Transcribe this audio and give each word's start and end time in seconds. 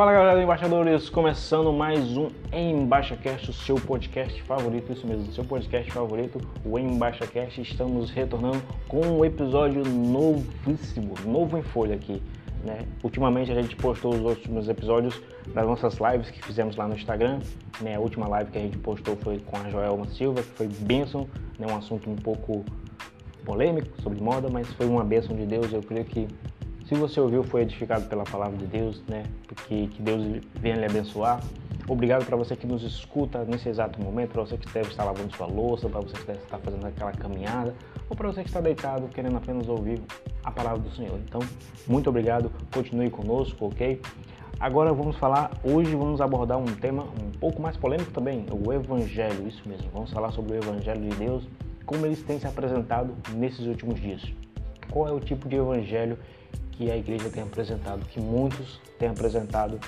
Fala 0.00 0.14
galera 0.14 0.42
embaixadores, 0.42 1.10
começando 1.10 1.70
mais 1.74 2.16
um 2.16 2.30
EmbaixaCast, 2.50 3.50
o 3.50 3.52
seu 3.52 3.74
podcast 3.74 4.42
favorito, 4.44 4.90
isso 4.94 5.06
mesmo, 5.06 5.28
o 5.28 5.32
seu 5.34 5.44
podcast 5.44 5.92
favorito, 5.92 6.40
o 6.64 6.78
EmbaixaCast. 6.78 7.60
Estamos 7.60 8.10
retornando 8.10 8.62
com 8.88 9.02
um 9.02 9.22
episódio 9.26 9.84
novíssimo, 9.84 11.12
novo 11.26 11.58
em 11.58 11.62
folha 11.62 11.96
aqui. 11.96 12.22
Né? 12.64 12.86
Ultimamente 13.02 13.52
a 13.52 13.54
gente 13.54 13.76
postou 13.76 14.14
os 14.14 14.22
últimos 14.22 14.70
episódios 14.70 15.20
das 15.48 15.66
nossas 15.66 15.98
lives 15.98 16.30
que 16.30 16.42
fizemos 16.42 16.76
lá 16.76 16.88
no 16.88 16.94
Instagram. 16.94 17.40
Né? 17.82 17.96
A 17.96 18.00
última 18.00 18.26
live 18.26 18.50
que 18.50 18.56
a 18.56 18.62
gente 18.62 18.78
postou 18.78 19.16
foi 19.16 19.38
com 19.40 19.58
a 19.58 19.68
Joelma 19.68 20.08
Silva, 20.08 20.42
que 20.42 20.48
foi 20.52 20.66
bênção, 20.66 21.28
né? 21.58 21.66
um 21.70 21.76
assunto 21.76 22.08
um 22.08 22.16
pouco 22.16 22.64
polêmico 23.44 24.00
sobre 24.00 24.22
moda, 24.22 24.48
mas 24.50 24.66
foi 24.72 24.86
uma 24.86 25.04
bênção 25.04 25.36
de 25.36 25.44
Deus. 25.44 25.70
Eu 25.70 25.82
creio 25.82 26.06
que 26.06 26.26
se 26.90 26.96
você 26.96 27.20
ouviu, 27.20 27.44
foi 27.44 27.62
edificado 27.62 28.06
pela 28.06 28.24
palavra 28.24 28.58
de 28.58 28.66
Deus, 28.66 29.00
né? 29.06 29.22
Porque 29.46 29.86
que 29.86 30.02
Deus 30.02 30.42
venha 30.56 30.74
lhe 30.74 30.86
abençoar. 30.86 31.40
Obrigado 31.86 32.26
para 32.26 32.36
você 32.36 32.56
que 32.56 32.66
nos 32.66 32.82
escuta 32.82 33.44
nesse 33.44 33.68
exato 33.68 34.02
momento, 34.02 34.32
para 34.32 34.42
você 34.42 34.58
que 34.58 34.68
deve 34.72 34.88
estar 34.88 35.04
lavando 35.04 35.32
sua 35.36 35.46
louça, 35.46 35.88
para 35.88 36.00
você 36.00 36.16
que 36.16 36.26
deve 36.26 36.40
estar 36.40 36.58
fazendo 36.58 36.84
aquela 36.84 37.12
caminhada, 37.12 37.76
ou 38.08 38.16
para 38.16 38.26
você 38.26 38.42
que 38.42 38.48
está 38.48 38.60
deitado 38.60 39.06
querendo 39.06 39.36
apenas 39.36 39.68
ouvir 39.68 40.00
a 40.42 40.50
palavra 40.50 40.80
do 40.80 40.90
Senhor. 40.96 41.16
Então, 41.24 41.40
muito 41.86 42.10
obrigado, 42.10 42.50
continue 42.74 43.08
conosco, 43.08 43.66
ok? 43.66 44.02
Agora 44.58 44.92
vamos 44.92 45.16
falar, 45.16 45.52
hoje 45.62 45.94
vamos 45.94 46.20
abordar 46.20 46.58
um 46.58 46.64
tema 46.64 47.04
um 47.04 47.30
pouco 47.38 47.62
mais 47.62 47.76
polêmico 47.76 48.10
também, 48.10 48.46
o 48.50 48.72
Evangelho, 48.72 49.46
isso 49.46 49.62
mesmo. 49.68 49.88
Vamos 49.92 50.10
falar 50.10 50.32
sobre 50.32 50.54
o 50.54 50.56
Evangelho 50.56 51.08
de 51.08 51.16
Deus, 51.16 51.48
como 51.86 52.04
eles 52.04 52.20
têm 52.24 52.40
se 52.40 52.48
apresentado 52.48 53.14
nesses 53.36 53.64
últimos 53.64 54.00
dias. 54.00 54.24
Qual 54.90 55.06
é 55.06 55.12
o 55.12 55.20
tipo 55.20 55.48
de 55.48 55.54
Evangelho 55.54 56.18
que 56.80 56.90
a 56.90 56.96
igreja 56.96 57.28
tem 57.28 57.42
apresentado, 57.42 58.06
que 58.06 58.18
muitos 58.18 58.80
têm 58.98 59.10
apresentado 59.10 59.78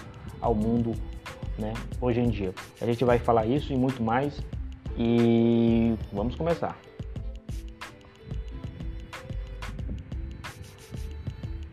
ao 0.43 0.55
mundo 0.55 0.93
né, 1.59 1.73
hoje 1.99 2.21
em 2.21 2.29
dia. 2.29 2.53
A 2.83 2.85
gente 2.85 3.03
vai 3.03 3.19
falar 3.19 3.47
isso 3.47 3.73
e 3.73 3.77
muito 3.77 4.03
mais 4.03 4.39
e 4.99 5.97
vamos 6.13 6.37
começar. 6.37 6.77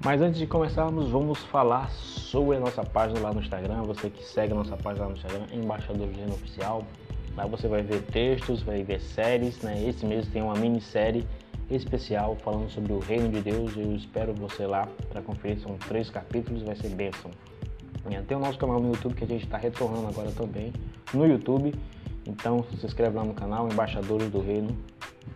Mas 0.05 0.21
antes 0.21 0.39
de 0.39 0.47
começarmos, 0.47 1.09
vamos 1.09 1.43
falar 1.43 1.91
sobre 1.91 2.55
a 2.55 2.59
nossa 2.61 2.85
página 2.85 3.19
lá 3.19 3.33
no 3.33 3.41
Instagram. 3.41 3.83
Você 3.83 4.09
que 4.09 4.23
segue 4.23 4.53
a 4.53 4.55
nossa 4.55 4.77
página 4.77 5.03
lá 5.03 5.11
no 5.11 5.17
Instagram, 5.17 5.47
Embaixador 5.51 6.07
do 6.07 6.15
Reino 6.15 6.31
Oficial. 6.31 6.85
Lá 7.35 7.45
você 7.45 7.67
vai 7.67 7.81
ver 7.81 8.03
textos, 8.03 8.61
vai 8.61 8.83
ver 8.83 9.01
séries. 9.01 9.61
Né? 9.61 9.83
Esse 9.85 10.05
mês 10.05 10.29
tem 10.29 10.41
uma 10.41 10.55
minissérie 10.55 11.27
especial 11.69 12.35
falando 12.43 12.69
sobre 12.69 12.93
o 12.93 12.99
reino 12.99 13.29
de 13.29 13.41
Deus. 13.41 13.75
Eu 13.75 13.95
espero 13.95 14.33
você 14.33 14.65
lá 14.65 14.87
para 15.09 15.21
conferir. 15.21 15.59
São 15.59 15.77
três 15.77 16.09
capítulos, 16.09 16.63
vai 16.63 16.75
ser 16.75 16.89
bênção. 16.89 17.31
Tem 18.27 18.37
o 18.37 18.39
nosso 18.39 18.57
canal 18.57 18.79
no 18.79 18.89
YouTube 18.89 19.13
que 19.13 19.23
a 19.23 19.27
gente 19.27 19.43
está 19.43 19.57
retornando 19.57 20.07
agora 20.07 20.31
também 20.31 20.73
no 21.13 21.27
YouTube. 21.27 21.73
Então 22.25 22.63
se 22.79 22.85
inscreve 22.85 23.15
lá 23.15 23.23
no 23.23 23.33
canal, 23.33 23.67
Embaixadores 23.71 24.29
do 24.29 24.39
Reino, 24.39 24.75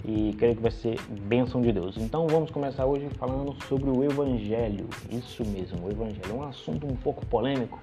e 0.05 0.33
creio 0.37 0.55
que 0.55 0.61
vai 0.61 0.71
ser 0.71 0.99
bênção 1.27 1.61
de 1.61 1.71
Deus. 1.71 1.97
Então 1.97 2.27
vamos 2.27 2.51
começar 2.51 2.85
hoje 2.85 3.09
falando 3.17 3.55
sobre 3.67 3.89
o 3.89 4.03
Evangelho. 4.03 4.87
Isso 5.11 5.45
mesmo, 5.45 5.85
o 5.85 5.91
Evangelho. 5.91 6.29
É 6.29 6.33
um 6.33 6.43
assunto 6.43 6.87
um 6.87 6.95
pouco 6.95 7.25
polêmico, 7.25 7.79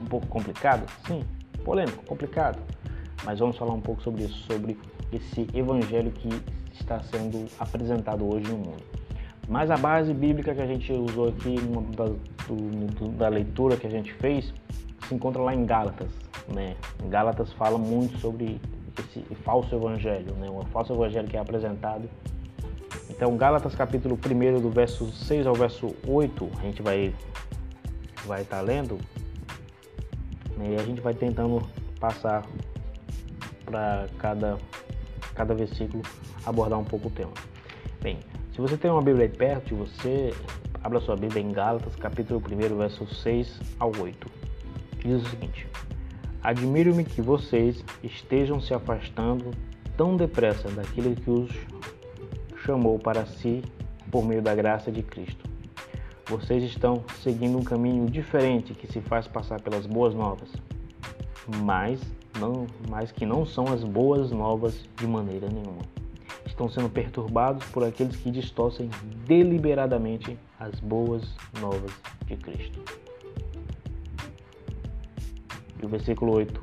um 0.00 0.06
pouco 0.06 0.26
complicado. 0.26 0.90
Sim, 1.06 1.22
polêmico, 1.64 2.04
complicado. 2.04 2.58
Mas 3.24 3.38
vamos 3.38 3.56
falar 3.56 3.74
um 3.74 3.80
pouco 3.80 4.02
sobre 4.02 4.24
isso, 4.24 4.38
sobre 4.46 4.76
esse 5.12 5.46
Evangelho 5.54 6.10
que 6.10 6.28
está 6.72 7.00
sendo 7.02 7.46
apresentado 7.58 8.28
hoje 8.28 8.48
no 8.48 8.58
mundo. 8.58 8.82
Mas 9.48 9.70
a 9.70 9.76
base 9.76 10.14
bíblica 10.14 10.54
que 10.54 10.60
a 10.60 10.66
gente 10.66 10.92
usou 10.92 11.28
aqui 11.28 11.56
da, 11.96 12.04
do, 12.06 13.08
da 13.10 13.28
leitura 13.28 13.76
que 13.76 13.86
a 13.86 13.90
gente 13.90 14.12
fez 14.14 14.52
se 15.06 15.14
encontra 15.14 15.42
lá 15.42 15.54
em 15.54 15.66
Gálatas. 15.66 16.10
Né? 16.48 16.76
Gálatas 17.08 17.52
fala 17.52 17.76
muito 17.76 18.18
sobre 18.18 18.60
esse 18.98 19.20
falso 19.36 19.74
evangelho, 19.74 20.34
né? 20.34 20.48
o 20.48 20.64
falso 20.66 20.92
evangelho 20.92 21.28
que 21.28 21.36
é 21.36 21.40
apresentado. 21.40 22.08
Então, 23.10 23.36
Gálatas 23.36 23.74
capítulo 23.74 24.16
1, 24.16 24.60
do 24.60 24.70
verso 24.70 25.10
6 25.10 25.46
ao 25.46 25.54
verso 25.54 25.94
8, 26.06 26.50
a 26.58 26.62
gente 26.62 26.82
vai 26.82 27.14
vai 28.24 28.42
estar 28.42 28.58
tá 28.58 28.62
lendo 28.62 28.98
né? 30.56 30.70
e 30.70 30.76
a 30.76 30.84
gente 30.84 31.00
vai 31.00 31.12
tentando 31.12 31.62
passar 31.98 32.46
para 33.64 34.06
cada, 34.18 34.58
cada 35.34 35.54
versículo 35.54 36.02
abordar 36.44 36.78
um 36.78 36.84
pouco 36.84 37.08
o 37.08 37.10
tema. 37.10 37.32
Bem, 38.00 38.18
se 38.52 38.60
você 38.60 38.76
tem 38.76 38.90
uma 38.90 39.02
Bíblia 39.02 39.26
aí 39.26 39.32
perto 39.36 39.68
de 39.68 39.74
você, 39.74 40.34
abra 40.82 41.00
sua 41.00 41.16
Bíblia 41.16 41.42
em 41.42 41.52
Gálatas, 41.52 41.94
capítulo 41.96 42.40
1, 42.40 42.76
versos 42.76 43.22
6 43.22 43.60
ao 43.78 43.92
8. 43.98 44.30
Diz 44.98 45.22
o 45.22 45.30
seguinte: 45.30 45.66
Admiro-me 46.42 47.04
que 47.04 47.22
vocês 47.22 47.84
estejam 48.02 48.60
se 48.60 48.74
afastando 48.74 49.52
tão 49.96 50.16
depressa 50.16 50.68
daquele 50.70 51.14
que 51.14 51.30
os 51.30 51.50
chamou 52.64 52.98
para 52.98 53.24
si 53.26 53.62
por 54.10 54.24
meio 54.24 54.42
da 54.42 54.54
graça 54.54 54.90
de 54.90 55.02
Cristo. 55.02 55.48
Vocês 56.26 56.62
estão 56.62 57.04
seguindo 57.20 57.58
um 57.58 57.62
caminho 57.62 58.06
diferente 58.06 58.74
que 58.74 58.86
se 58.86 59.00
faz 59.00 59.26
passar 59.26 59.60
pelas 59.60 59.86
boas 59.86 60.14
novas, 60.14 60.50
mas 61.64 62.00
não, 62.48 62.66
mas 62.90 63.12
que 63.12 63.24
não 63.24 63.46
são 63.46 63.72
as 63.72 63.84
boas 63.84 64.30
novas 64.30 64.84
de 64.96 65.06
maneira 65.06 65.48
nenhuma 65.48 65.82
estão 66.52 66.68
sendo 66.68 66.88
perturbados 66.88 67.66
por 67.68 67.84
aqueles 67.84 68.16
que 68.16 68.30
distorcem 68.30 68.90
deliberadamente 69.26 70.38
as 70.58 70.78
boas 70.80 71.34
novas 71.60 71.92
de 72.26 72.36
Cristo. 72.36 72.80
E 75.80 75.84
o 75.86 75.88
versículo 75.88 76.34
8: 76.34 76.62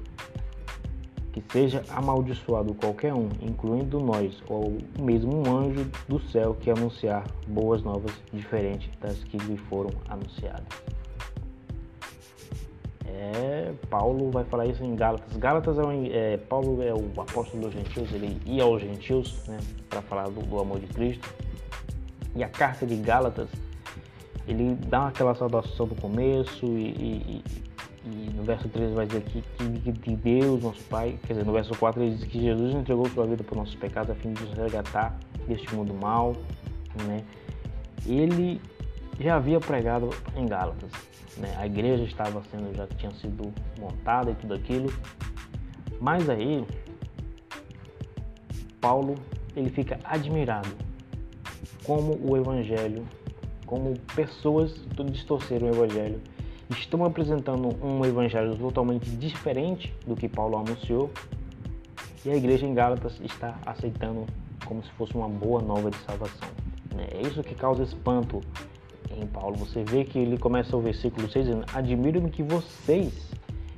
Que 1.33 1.43
seja 1.51 1.83
amaldiçoado 1.89 2.73
qualquer 2.73 3.13
um, 3.13 3.29
incluindo 3.41 3.99
nós, 3.99 4.41
ou 4.47 4.77
mesmo 4.99 5.47
um 5.47 5.57
anjo 5.57 5.89
do 6.07 6.19
céu 6.19 6.55
que 6.55 6.69
anunciar 6.69 7.25
boas 7.47 7.83
novas 7.83 8.13
diferentes 8.31 8.89
das 8.99 9.23
que 9.23 9.37
lhe 9.37 9.57
foram 9.57 9.91
anunciadas. 10.07 10.98
É, 13.11 13.73
Paulo 13.89 14.29
vai 14.29 14.43
falar 14.43 14.67
isso 14.67 14.83
em 14.83 14.95
Gálatas. 14.95 15.35
Gálatas 15.37 15.77
é, 15.79 15.83
um, 15.83 16.05
é, 16.05 16.37
Paulo 16.37 16.81
é 16.81 16.93
o 16.93 17.21
apóstolo 17.21 17.63
dos 17.63 17.73
gentios, 17.73 18.11
ele 18.13 18.39
ia 18.45 18.63
aos 18.63 18.81
gentios 18.81 19.47
né, 19.47 19.57
para 19.89 20.01
falar 20.01 20.29
do, 20.29 20.41
do, 20.41 20.59
amor 20.59 20.79
de 20.79 20.87
Cristo. 20.87 21.27
E 22.35 22.43
a 22.43 22.47
carta 22.47 22.85
de 22.85 22.95
Gálatas, 22.95 23.49
ele 24.47 24.75
dá 24.87 25.07
aquela 25.07 25.33
saudação 25.33 25.87
no 25.87 25.95
começo 25.95 26.65
e, 26.65 26.89
e, 26.89 27.43
e 28.05 28.29
no 28.35 28.43
verso 28.43 28.69
13 28.69 28.93
vai 28.93 29.05
dizer 29.07 29.21
que, 29.23 29.41
que, 29.41 29.91
que 29.91 30.15
Deus, 30.15 30.61
nosso 30.61 30.83
Pai, 30.83 31.17
quer 31.25 31.33
dizer, 31.33 31.45
no 31.45 31.51
verso 31.51 31.77
4 31.77 32.01
ele 32.01 32.15
diz 32.15 32.23
que 32.25 32.39
Jesus 32.39 32.75
entregou 32.75 33.07
sua 33.09 33.25
vida 33.25 33.43
por 33.43 33.57
nossos 33.57 33.75
pecados 33.75 34.11
a 34.11 34.15
fim 34.15 34.33
de 34.33 34.43
nos 34.43 34.53
resgatar 34.53 35.17
deste 35.47 35.73
mundo 35.75 35.93
mal. 35.93 36.35
Né? 37.05 37.23
Ele 38.05 38.61
já 39.19 39.35
havia 39.35 39.59
pregado 39.59 40.09
em 40.35 40.45
Gálatas 40.45 40.91
né? 41.39 41.55
A 41.57 41.65
igreja 41.65 42.03
estava 42.03 42.41
sendo, 42.51 42.75
já 42.75 42.85
tinha 42.87 43.11
sido 43.13 43.51
montada 43.79 44.31
e 44.31 44.35
tudo 44.35 44.53
aquilo. 44.53 44.93
Mas 45.99 46.29
aí, 46.29 46.65
Paulo, 48.79 49.15
ele 49.55 49.69
fica 49.69 49.99
admirado 50.03 50.69
como 51.83 52.19
o 52.21 52.37
evangelho, 52.37 53.05
como 53.65 53.97
pessoas 54.15 54.73
distorceram 55.11 55.67
o 55.67 55.71
evangelho, 55.71 56.21
estão 56.69 57.03
apresentando 57.03 57.75
um 57.83 58.05
evangelho 58.05 58.55
totalmente 58.55 59.09
diferente 59.09 59.93
do 60.05 60.15
que 60.15 60.27
Paulo 60.29 60.57
anunciou. 60.57 61.09
E 62.25 62.29
a 62.29 62.35
igreja 62.35 62.65
em 62.65 62.73
Gálatas 62.73 63.19
está 63.21 63.57
aceitando 63.65 64.25
como 64.65 64.83
se 64.83 64.91
fosse 64.91 65.15
uma 65.15 65.27
boa 65.27 65.61
nova 65.61 65.89
de 65.89 65.97
salvação. 65.99 66.49
Né? 66.93 67.07
É 67.11 67.21
isso 67.21 67.41
que 67.41 67.55
causa 67.55 67.81
espanto 67.81 68.41
em 69.19 69.27
Paulo, 69.27 69.55
você 69.55 69.83
vê 69.83 70.03
que 70.03 70.17
ele 70.17 70.37
começa 70.37 70.75
o 70.75 70.81
versículo 70.81 71.29
6 71.29 71.45
dizendo: 71.45 71.65
Admiro-me 71.73 72.29
que 72.29 72.43
vocês. 72.43 73.29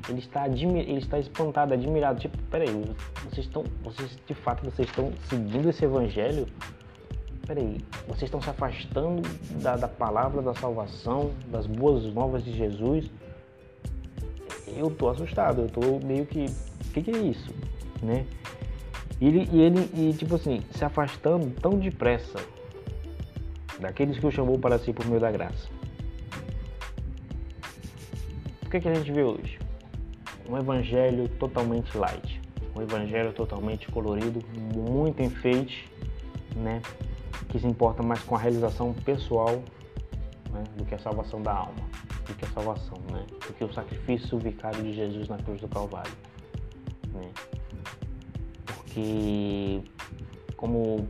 Ele 0.09 0.19
está, 0.19 0.43
admir, 0.43 0.89
ele 0.89 0.97
está 0.97 1.19
espantado, 1.19 1.73
admirado. 1.73 2.19
Tipo, 2.19 2.37
peraí, 2.49 2.83
vocês 3.23 3.45
estão. 3.45 3.63
Vocês 3.83 4.17
de 4.25 4.33
fato 4.33 4.65
vocês 4.65 4.87
estão 4.89 5.11
seguindo 5.29 5.69
esse 5.69 5.85
evangelho? 5.85 6.47
Peraí, 7.45 7.77
vocês 8.07 8.23
estão 8.23 8.41
se 8.41 8.49
afastando 8.49 9.21
da, 9.61 9.75
da 9.75 9.87
palavra 9.87 10.41
da 10.41 10.53
salvação, 10.55 11.31
das 11.47 11.67
boas 11.67 12.03
novas 12.13 12.43
de 12.43 12.51
Jesus. 12.51 13.09
Eu 14.75 14.89
tô 14.89 15.09
assustado, 15.09 15.61
eu 15.61 15.69
tô 15.69 16.05
meio 16.05 16.25
que. 16.25 16.45
O 16.45 16.93
que, 16.93 17.03
que 17.03 17.11
é 17.11 17.17
isso? 17.19 17.53
Né? 18.01 18.25
E 19.19 19.27
ele, 19.27 19.49
e 19.51 19.61
ele, 19.61 19.89
e 19.93 20.13
tipo 20.13 20.35
assim, 20.35 20.61
se 20.71 20.83
afastando 20.83 21.51
tão 21.61 21.77
depressa 21.77 22.39
daqueles 23.81 24.17
que 24.17 24.25
o 24.25 24.31
chamou 24.31 24.57
para 24.57 24.79
si 24.79 24.93
por 24.93 25.05
meio 25.05 25.19
da 25.19 25.31
graça. 25.31 25.67
O 28.65 28.69
que, 28.69 28.77
é 28.77 28.79
que 28.79 28.87
a 28.87 28.93
gente 28.93 29.11
vê 29.11 29.23
hoje? 29.23 29.59
Um 30.47 30.57
evangelho 30.57 31.27
totalmente 31.27 31.97
light, 31.97 32.39
um 32.75 32.81
evangelho 32.81 33.33
totalmente 33.33 33.91
colorido, 33.91 34.39
muito 34.73 35.21
enfeite, 35.21 35.91
né? 36.55 36.81
que 37.49 37.59
se 37.59 37.67
importa 37.67 38.01
mais 38.01 38.21
com 38.23 38.35
a 38.35 38.39
realização 38.39 38.93
pessoal 38.93 39.61
né, 40.51 40.63
do 40.77 40.85
que 40.85 40.95
a 40.95 40.99
salvação 40.99 41.41
da 41.41 41.53
alma, 41.53 41.83
do 42.25 42.33
que 42.33 42.45
a 42.45 42.47
salvação, 42.49 42.97
né, 43.11 43.25
do 43.29 43.53
que 43.53 43.63
o 43.63 43.73
sacrifício 43.73 44.39
vicário 44.39 44.81
de 44.81 44.93
Jesus 44.93 45.27
na 45.27 45.37
cruz 45.37 45.59
do 45.59 45.67
Calvário. 45.67 46.13
Né? 47.13 47.29
Porque, 48.65 49.81
como 50.55 51.07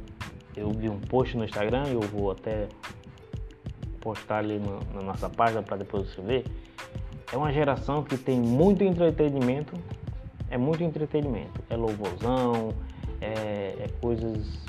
eu 0.55 0.69
vi 0.71 0.89
um 0.89 0.99
post 0.99 1.37
no 1.37 1.45
Instagram, 1.45 1.87
eu 1.87 2.01
vou 2.01 2.31
até 2.31 2.67
postar 3.99 4.39
ali 4.39 4.59
na 4.93 5.01
nossa 5.01 5.29
página 5.29 5.61
para 5.61 5.77
depois 5.77 6.09
você 6.09 6.21
ver, 6.21 6.45
é 7.31 7.37
uma 7.37 7.51
geração 7.51 8.03
que 8.03 8.17
tem 8.17 8.39
muito 8.39 8.83
entretenimento, 8.83 9.73
é 10.49 10.57
muito 10.57 10.83
entretenimento, 10.83 11.61
é 11.69 11.75
louvorzão, 11.75 12.69
é, 13.21 13.75
é 13.79 13.89
coisas 14.01 14.61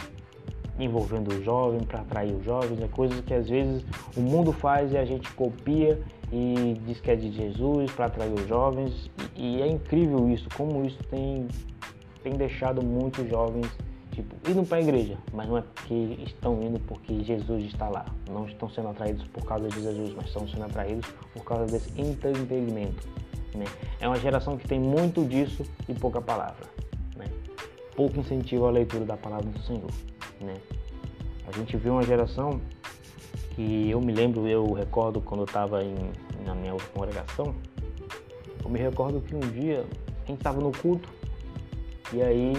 envolvendo 0.78 1.32
o 1.34 1.42
jovem, 1.42 1.80
para 1.80 2.00
atrair 2.00 2.34
os 2.34 2.44
jovens, 2.44 2.80
é 2.80 2.88
coisas 2.88 3.20
que 3.20 3.34
às 3.34 3.48
vezes 3.48 3.84
o 4.16 4.20
mundo 4.20 4.52
faz 4.52 4.92
e 4.92 4.96
a 4.96 5.04
gente 5.04 5.30
copia 5.32 6.00
e 6.32 6.80
diz 6.86 7.00
que 7.00 7.10
é 7.10 7.16
de 7.16 7.30
Jesus 7.30 7.90
para 7.92 8.06
atrair 8.06 8.32
os 8.32 8.46
jovens. 8.48 9.10
E, 9.36 9.58
e, 9.58 9.62
é 9.62 9.66
incrível 9.66 10.28
isso, 10.30 10.48
como 10.56 10.84
isso 10.84 11.02
tem, 11.04 11.46
tem 12.22 12.32
deixado 12.34 12.82
muitos 12.82 13.28
jovens 13.28 13.66
tipo, 14.12 14.34
indo 14.48 14.64
para 14.64 14.78
a 14.78 14.80
igreja, 14.80 15.18
mas 15.32 15.48
não 15.48 15.58
é 15.58 15.62
porque 15.62 15.94
estão 16.24 16.62
indo 16.62 16.78
porque 16.80 17.22
Jesus 17.24 17.64
está 17.64 17.88
lá. 17.88 18.04
Não 18.30 18.46
estão 18.46 18.68
sendo 18.68 18.88
atraídos 18.88 19.24
por 19.28 19.44
causa 19.44 19.68
de 19.68 19.82
Jesus, 19.82 20.14
mas 20.14 20.26
estão 20.26 20.46
sendo 20.46 20.64
atraídos 20.64 21.08
por 21.32 21.44
causa 21.44 21.66
desse 21.66 22.00
entretenimento. 22.00 23.08
Né? 23.54 23.64
É 24.00 24.06
uma 24.06 24.18
geração 24.18 24.56
que 24.56 24.66
tem 24.66 24.78
muito 24.78 25.24
disso 25.24 25.64
e 25.88 25.94
pouca 25.94 26.20
palavra. 26.20 26.66
Né? 27.16 27.26
Pouco 27.96 28.20
incentivo 28.20 28.66
à 28.66 28.70
leitura 28.70 29.04
da 29.04 29.16
palavra 29.16 29.46
do 29.46 29.60
Senhor. 29.60 29.90
Né? 30.40 30.56
A 31.46 31.52
gente 31.52 31.76
viu 31.76 31.94
uma 31.94 32.02
geração 32.02 32.60
que 33.54 33.90
eu 33.90 34.00
me 34.00 34.12
lembro, 34.12 34.46
eu 34.46 34.72
recordo 34.72 35.20
quando 35.20 35.40
eu 35.40 35.44
estava 35.44 35.82
na 36.46 36.54
minha 36.54 36.74
congregação, 36.94 37.54
eu 38.64 38.70
me 38.70 38.78
recordo 38.78 39.20
que 39.20 39.34
um 39.34 39.40
dia 39.40 39.84
a 40.24 40.26
gente 40.26 40.38
estava 40.38 40.60
no 40.60 40.72
culto 40.72 41.08
e 42.12 42.22
aí 42.22 42.56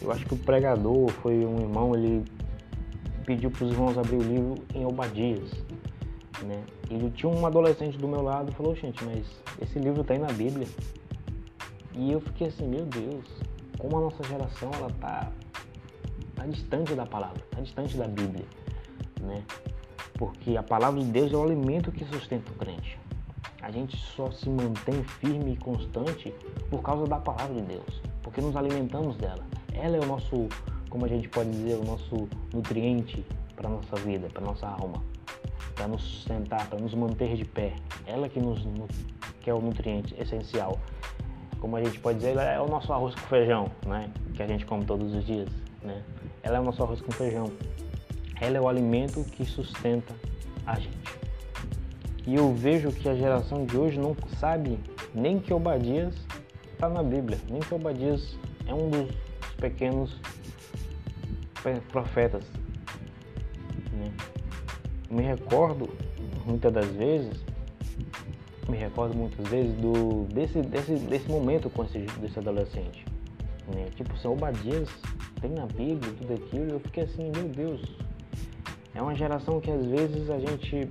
eu 0.00 0.10
acho 0.10 0.24
que 0.26 0.34
o 0.34 0.38
pregador 0.38 1.08
foi 1.22 1.44
um 1.44 1.60
irmão, 1.60 1.94
ele 1.94 2.24
pediu 3.24 3.50
para 3.50 3.64
os 3.64 3.72
irmãos 3.72 3.98
abrir 3.98 4.16
o 4.16 4.22
livro 4.22 4.54
em 4.74 4.84
Obadias. 4.84 5.50
Né? 6.42 6.62
E 6.90 7.10
tinha 7.10 7.30
um 7.30 7.46
adolescente 7.46 7.96
do 7.96 8.08
meu 8.08 8.22
lado 8.22 8.50
falou, 8.52 8.74
gente, 8.74 9.02
mas 9.04 9.26
esse 9.60 9.78
livro 9.78 10.02
está 10.02 10.14
aí 10.14 10.20
na 10.20 10.32
Bíblia. 10.32 10.66
E 11.94 12.10
eu 12.10 12.20
fiquei 12.20 12.48
assim, 12.48 12.66
meu 12.66 12.84
Deus, 12.86 13.24
como 13.78 13.98
a 13.98 14.00
nossa 14.00 14.22
geração 14.24 14.70
ela 14.74 14.90
tá 15.00 15.30
está 16.42 16.46
distante 16.46 16.94
da 16.94 17.06
palavra, 17.06 17.42
está 17.50 17.60
distante 17.60 17.96
da 17.96 18.08
Bíblia, 18.08 18.44
né? 19.20 19.42
Porque 20.14 20.56
a 20.56 20.62
palavra 20.62 21.00
de 21.00 21.06
Deus 21.06 21.32
é 21.32 21.36
o 21.36 21.42
alimento 21.42 21.92
que 21.92 22.04
sustenta 22.04 22.50
o 22.50 22.54
crente. 22.54 22.98
A 23.60 23.70
gente 23.70 23.96
só 23.96 24.30
se 24.30 24.48
mantém 24.48 25.04
firme 25.04 25.52
e 25.52 25.56
constante 25.56 26.34
por 26.68 26.82
causa 26.82 27.06
da 27.06 27.18
palavra 27.18 27.54
de 27.54 27.62
Deus, 27.62 28.02
porque 28.22 28.40
nos 28.40 28.56
alimentamos 28.56 29.16
dela. 29.16 29.51
Ela 29.74 29.96
é 29.96 30.00
o 30.00 30.06
nosso, 30.06 30.48
como 30.88 31.04
a 31.04 31.08
gente 31.08 31.28
pode 31.28 31.50
dizer, 31.50 31.74
o 31.74 31.84
nosso 31.84 32.28
nutriente 32.52 33.24
para 33.54 33.68
nossa 33.68 33.96
vida, 33.96 34.28
para 34.32 34.42
nossa 34.42 34.66
alma, 34.66 35.02
para 35.74 35.88
nos 35.88 36.02
sustentar, 36.02 36.68
para 36.68 36.78
nos 36.78 36.94
manter 36.94 37.36
de 37.36 37.44
pé. 37.44 37.74
Ela 38.06 38.28
que 38.28 38.40
nos 38.40 38.62
que 39.40 39.50
é 39.50 39.54
o 39.54 39.60
nutriente 39.60 40.14
essencial. 40.20 40.78
Como 41.60 41.76
a 41.76 41.82
gente 41.82 41.98
pode 41.98 42.18
dizer, 42.18 42.30
ela 42.30 42.44
é 42.44 42.60
o 42.60 42.66
nosso 42.66 42.92
arroz 42.92 43.14
com 43.14 43.20
feijão, 43.22 43.70
né? 43.86 44.10
Que 44.34 44.42
a 44.42 44.46
gente 44.46 44.64
come 44.64 44.84
todos 44.84 45.14
os 45.14 45.24
dias, 45.24 45.48
né? 45.82 46.02
ela 46.42 46.56
é 46.56 46.60
o 46.60 46.64
nosso 46.64 46.82
arroz 46.82 47.00
com 47.00 47.12
feijão. 47.12 47.50
Ela 48.40 48.58
é 48.58 48.60
o 48.60 48.68
alimento 48.68 49.22
que 49.24 49.44
sustenta 49.44 50.12
a 50.66 50.78
gente. 50.78 51.22
E 52.26 52.34
eu 52.34 52.52
vejo 52.52 52.90
que 52.92 53.08
a 53.08 53.14
geração 53.14 53.64
de 53.64 53.76
hoje 53.76 53.98
não 53.98 54.16
sabe 54.38 54.78
nem 55.14 55.38
que 55.38 55.52
Obadias 55.52 56.14
está 56.72 56.88
na 56.88 57.02
Bíblia, 57.02 57.38
nem 57.48 57.60
que 57.60 57.74
Obadias 57.74 58.36
é 58.66 58.74
um 58.74 58.90
dos 58.90 59.10
pequenos 59.62 60.20
profetas. 61.92 62.44
Né? 63.92 64.12
Me 65.08 65.22
recordo 65.22 65.88
muitas 66.44 66.72
das 66.72 66.86
vezes, 66.86 67.44
me 68.68 68.76
recordo 68.76 69.16
muitas 69.16 69.46
vezes 69.46 69.72
do, 69.76 70.24
desse, 70.34 70.60
desse, 70.62 70.94
desse 70.96 71.28
momento 71.28 71.70
com 71.70 71.84
esse, 71.84 72.00
desse 72.20 72.38
adolescente. 72.40 73.06
Né? 73.72 73.86
Tipo, 73.94 74.18
São 74.18 74.32
Obadias 74.32 74.88
tem 75.40 75.52
na 75.52 75.66
Bíblia, 75.66 76.12
tudo 76.18 76.34
aquilo, 76.34 76.70
eu 76.72 76.80
fiquei 76.80 77.04
assim, 77.04 77.30
meu 77.34 77.48
Deus, 77.48 77.80
é 78.94 79.00
uma 79.00 79.14
geração 79.14 79.60
que 79.60 79.70
às 79.70 79.84
vezes 79.86 80.28
a 80.28 80.38
gente, 80.40 80.88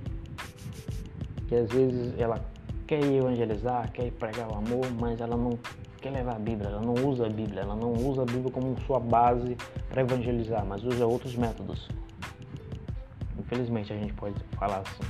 que 1.46 1.54
às 1.54 1.70
vezes 1.70 2.18
ela 2.18 2.42
quer 2.86 3.02
evangelizar, 3.04 3.90
quer 3.92 4.10
pregar 4.12 4.50
o 4.50 4.56
amor, 4.56 4.90
mas 4.98 5.20
ela 5.20 5.36
não 5.36 5.58
quer 6.02 6.10
levar 6.10 6.34
a 6.34 6.38
Bíblia, 6.38 6.68
ela 6.68 6.80
não 6.80 6.94
usa 7.08 7.26
a 7.26 7.30
Bíblia, 7.30 7.62
ela 7.62 7.76
não 7.76 7.92
usa 7.92 8.22
a 8.22 8.24
Bíblia 8.24 8.50
como 8.50 8.78
sua 8.82 8.98
base 8.98 9.56
para 9.88 10.02
evangelizar, 10.02 10.66
mas 10.66 10.82
usa 10.82 11.06
outros 11.06 11.36
métodos. 11.36 11.88
Infelizmente 13.38 13.92
a 13.92 13.96
gente 13.96 14.12
pode 14.14 14.34
falar 14.58 14.82
assim. 14.82 15.04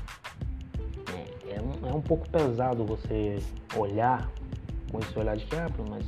É, 1.15 1.55
é, 1.55 1.61
um, 1.61 1.89
é 1.89 1.94
um 1.94 2.00
pouco 2.03 2.29
pesado 2.29 2.85
você 2.85 3.39
olhar 3.75 4.31
com 4.91 4.99
esse 4.99 5.19
olhar 5.19 5.37
de 5.37 5.47
que, 5.47 5.56
ah, 5.56 5.69
mas 5.89 6.05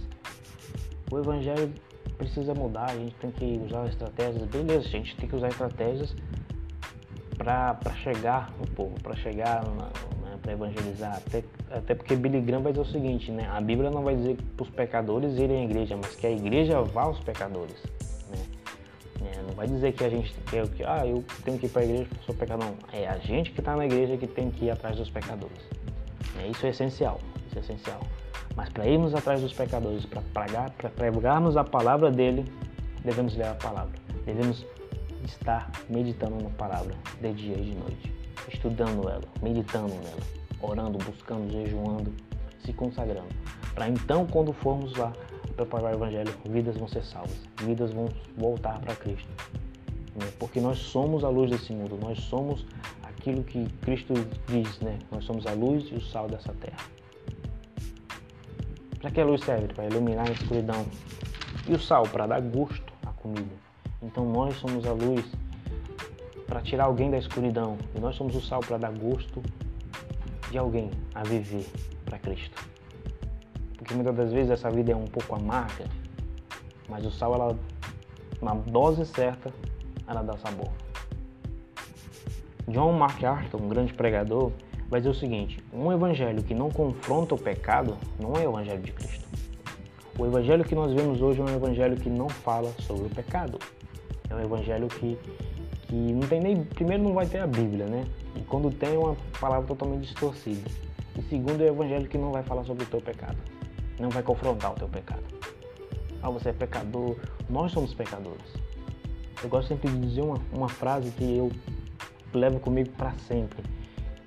o 1.10 1.18
evangelho 1.18 1.72
precisa 2.18 2.54
mudar, 2.54 2.90
a 2.90 2.96
gente 2.96 3.14
tem 3.16 3.30
que 3.30 3.60
usar 3.64 3.86
estratégias. 3.86 4.44
Beleza, 4.48 4.86
a 4.86 4.90
gente 4.90 5.16
tem 5.16 5.28
que 5.28 5.34
usar 5.34 5.48
estratégias 5.48 6.14
para 7.38 7.78
chegar 8.02 8.52
no 8.58 8.66
povo, 8.66 8.94
para 9.02 9.16
chegar, 9.16 9.64
né, 9.64 9.88
para 10.44 10.52
evangelizar. 10.52 11.16
Até, 11.16 11.42
até 11.70 11.94
porque 11.94 12.14
Billy 12.14 12.40
Graham 12.40 12.62
vai 12.62 12.72
dizer 12.72 12.86
o 12.86 12.92
seguinte, 12.92 13.32
né? 13.32 13.48
A 13.50 13.60
Bíblia 13.60 13.90
não 13.90 14.04
vai 14.04 14.14
dizer 14.14 14.36
para 14.56 14.62
os 14.62 14.70
pecadores 14.70 15.38
irem 15.38 15.62
à 15.62 15.64
igreja, 15.64 15.96
mas 15.96 16.14
que 16.14 16.26
a 16.26 16.30
igreja 16.30 16.82
vá 16.82 17.04
aos 17.04 17.18
pecadores. 17.20 17.82
Né? 18.30 18.46
É, 19.22 19.42
não 19.42 19.54
vai 19.54 19.66
dizer 19.66 19.92
que 19.92 20.04
a 20.04 20.10
gente 20.10 20.34
quer 20.50 20.68
que, 20.68 20.84
ah, 20.84 21.06
eu 21.06 21.24
tenho 21.44 21.58
que 21.58 21.64
ir 21.64 21.70
para 21.70 21.80
a 21.80 21.84
igreja 21.86 22.04
porque 22.04 22.24
sou 22.26 22.34
pecador. 22.34 22.66
Não, 22.66 22.74
é 22.92 23.08
a 23.08 23.16
gente 23.16 23.50
que 23.50 23.60
está 23.60 23.74
na 23.74 23.86
igreja 23.86 24.18
que 24.18 24.26
tem 24.26 24.50
que 24.50 24.66
ir 24.66 24.70
atrás 24.70 24.96
dos 24.96 25.08
pecadores. 25.08 25.58
É, 26.42 26.46
isso 26.48 26.66
é 26.66 26.68
essencial, 26.68 27.18
isso 27.48 27.58
é 27.58 27.60
essencial. 27.60 28.00
Mas 28.54 28.68
para 28.68 28.86
irmos 28.86 29.14
atrás 29.14 29.40
dos 29.40 29.52
pecadores, 29.52 30.06
para 30.06 30.90
pregarmos 30.90 31.56
a 31.56 31.64
palavra 31.64 32.10
dele, 32.10 32.44
devemos 33.02 33.34
ler 33.34 33.48
a 33.48 33.54
palavra. 33.54 33.98
Devemos 34.26 34.64
estar 35.24 35.70
meditando 35.88 36.42
na 36.42 36.50
palavra 36.50 36.94
de 37.20 37.32
dia 37.32 37.56
e 37.56 37.70
de 37.70 37.74
noite, 37.76 38.13
estudando 38.48 39.08
ela, 39.08 39.24
meditando 39.42 39.94
nela, 39.94 40.22
orando, 40.60 40.98
buscando, 40.98 41.50
jejuando, 41.50 42.12
se 42.64 42.72
consagrando. 42.72 43.28
Para 43.74 43.88
então, 43.88 44.26
quando 44.26 44.52
formos 44.52 44.94
lá 44.96 45.12
preparar 45.56 45.92
o 45.92 45.96
evangelho, 45.96 46.32
vidas 46.48 46.76
vão 46.76 46.88
ser 46.88 47.04
salvas, 47.04 47.36
vidas 47.62 47.92
vão 47.92 48.08
voltar 48.36 48.78
para 48.80 48.94
Cristo. 48.96 49.28
Né? 50.14 50.26
Porque 50.38 50.60
nós 50.60 50.78
somos 50.78 51.24
a 51.24 51.28
luz 51.28 51.50
desse 51.50 51.72
mundo, 51.72 51.98
nós 52.00 52.18
somos 52.20 52.64
aquilo 53.02 53.42
que 53.42 53.66
Cristo 53.80 54.14
diz, 54.46 54.78
né? 54.80 54.98
Nós 55.10 55.24
somos 55.24 55.46
a 55.46 55.52
luz 55.52 55.88
e 55.90 55.94
o 55.94 56.00
sal 56.00 56.28
dessa 56.28 56.52
terra. 56.54 56.84
Para 59.00 59.10
que 59.10 59.20
a 59.20 59.24
luz 59.24 59.42
serve? 59.42 59.68
Para 59.68 59.86
iluminar 59.86 60.28
a 60.28 60.32
escuridão. 60.32 60.86
E 61.68 61.74
o 61.74 61.80
sal? 61.80 62.04
Para 62.04 62.26
dar 62.26 62.40
gosto 62.40 62.92
à 63.04 63.12
comida. 63.12 63.54
Então 64.02 64.24
nós 64.30 64.56
somos 64.56 64.86
a 64.86 64.92
luz 64.92 65.24
para 66.46 66.60
tirar 66.60 66.84
alguém 66.84 67.10
da 67.10 67.18
escuridão. 67.18 67.76
E 67.94 68.00
nós 68.00 68.16
somos 68.16 68.34
o 68.34 68.40
sal 68.40 68.60
para 68.60 68.78
dar 68.78 68.92
gosto 68.92 69.42
de 70.50 70.58
alguém 70.58 70.90
a 71.14 71.22
viver 71.22 71.66
para 72.04 72.18
Cristo. 72.18 72.62
Porque 73.76 73.94
muitas 73.94 74.14
das 74.14 74.32
vezes 74.32 74.50
essa 74.50 74.70
vida 74.70 74.92
é 74.92 74.96
um 74.96 75.06
pouco 75.06 75.34
amarga, 75.34 75.86
mas 76.88 77.04
o 77.04 77.10
sal, 77.10 77.34
ela, 77.34 77.58
na 78.40 78.54
dose 78.54 79.04
certa, 79.06 79.52
ela 80.06 80.22
dá 80.22 80.36
sabor. 80.38 80.70
John 82.68 82.92
MacArthur, 82.92 83.60
um 83.60 83.68
grande 83.68 83.92
pregador, 83.92 84.52
vai 84.88 85.00
dizer 85.00 85.10
o 85.10 85.14
seguinte: 85.14 85.62
um 85.72 85.92
evangelho 85.92 86.42
que 86.42 86.54
não 86.54 86.70
confronta 86.70 87.34
o 87.34 87.38
pecado 87.38 87.96
não 88.18 88.34
é 88.34 88.46
o 88.46 88.52
evangelho 88.52 88.82
de 88.82 88.92
Cristo. 88.92 89.24
O 90.18 90.24
evangelho 90.24 90.64
que 90.64 90.74
nós 90.74 90.92
vemos 90.92 91.20
hoje 91.20 91.40
é 91.40 91.44
um 91.44 91.48
evangelho 91.48 91.96
que 91.96 92.08
não 92.08 92.28
fala 92.28 92.72
sobre 92.80 93.06
o 93.06 93.10
pecado. 93.10 93.58
É 94.30 94.34
um 94.34 94.40
evangelho 94.40 94.86
que, 94.86 95.18
que 95.94 96.12
não 96.12 96.26
tem 96.26 96.40
nem. 96.40 96.64
Primeiro, 96.64 97.04
não 97.04 97.14
vai 97.14 97.24
ter 97.24 97.38
a 97.38 97.46
Bíblia, 97.46 97.86
né? 97.86 98.04
E 98.34 98.40
quando 98.40 98.68
tem, 98.72 98.94
é 98.94 98.98
uma 98.98 99.16
palavra 99.40 99.66
totalmente 99.68 100.02
distorcida. 100.02 100.68
E 101.16 101.22
segundo, 101.22 101.60
é 101.60 101.66
o 101.66 101.74
evangelho 101.74 102.08
que 102.08 102.18
não 102.18 102.32
vai 102.32 102.42
falar 102.42 102.64
sobre 102.64 102.82
o 102.82 102.86
teu 102.86 103.00
pecado. 103.00 103.36
Não 104.00 104.10
vai 104.10 104.22
confrontar 104.22 104.72
o 104.72 104.74
teu 104.74 104.88
pecado. 104.88 105.22
Ah, 106.20 106.30
você 106.30 106.48
é 106.48 106.52
pecador. 106.52 107.16
Nós 107.48 107.70
somos 107.70 107.94
pecadores. 107.94 108.52
Eu 109.40 109.48
gosto 109.48 109.68
sempre 109.68 109.88
de 109.88 110.00
dizer 110.00 110.22
uma, 110.22 110.40
uma 110.52 110.68
frase 110.68 111.12
que 111.12 111.36
eu 111.36 111.52
levo 112.32 112.58
comigo 112.58 112.90
para 112.96 113.12
sempre 113.28 113.62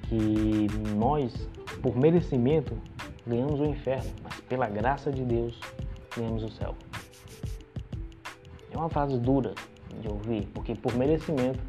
que 0.03 0.67
nós, 0.95 1.49
por 1.81 1.97
merecimento, 1.97 2.77
ganhamos 3.25 3.59
o 3.59 3.65
inferno, 3.65 4.09
mas 4.23 4.39
pela 4.41 4.69
graça 4.69 5.11
de 5.11 5.25
Deus, 5.25 5.59
ganhamos 6.15 6.43
o 6.43 6.49
céu. 6.49 6.75
É 8.71 8.77
uma 8.77 8.87
frase 8.89 9.17
dura 9.17 9.53
de 10.01 10.07
ouvir, 10.07 10.47
porque 10.53 10.75
por 10.75 10.95
merecimento, 10.95 11.59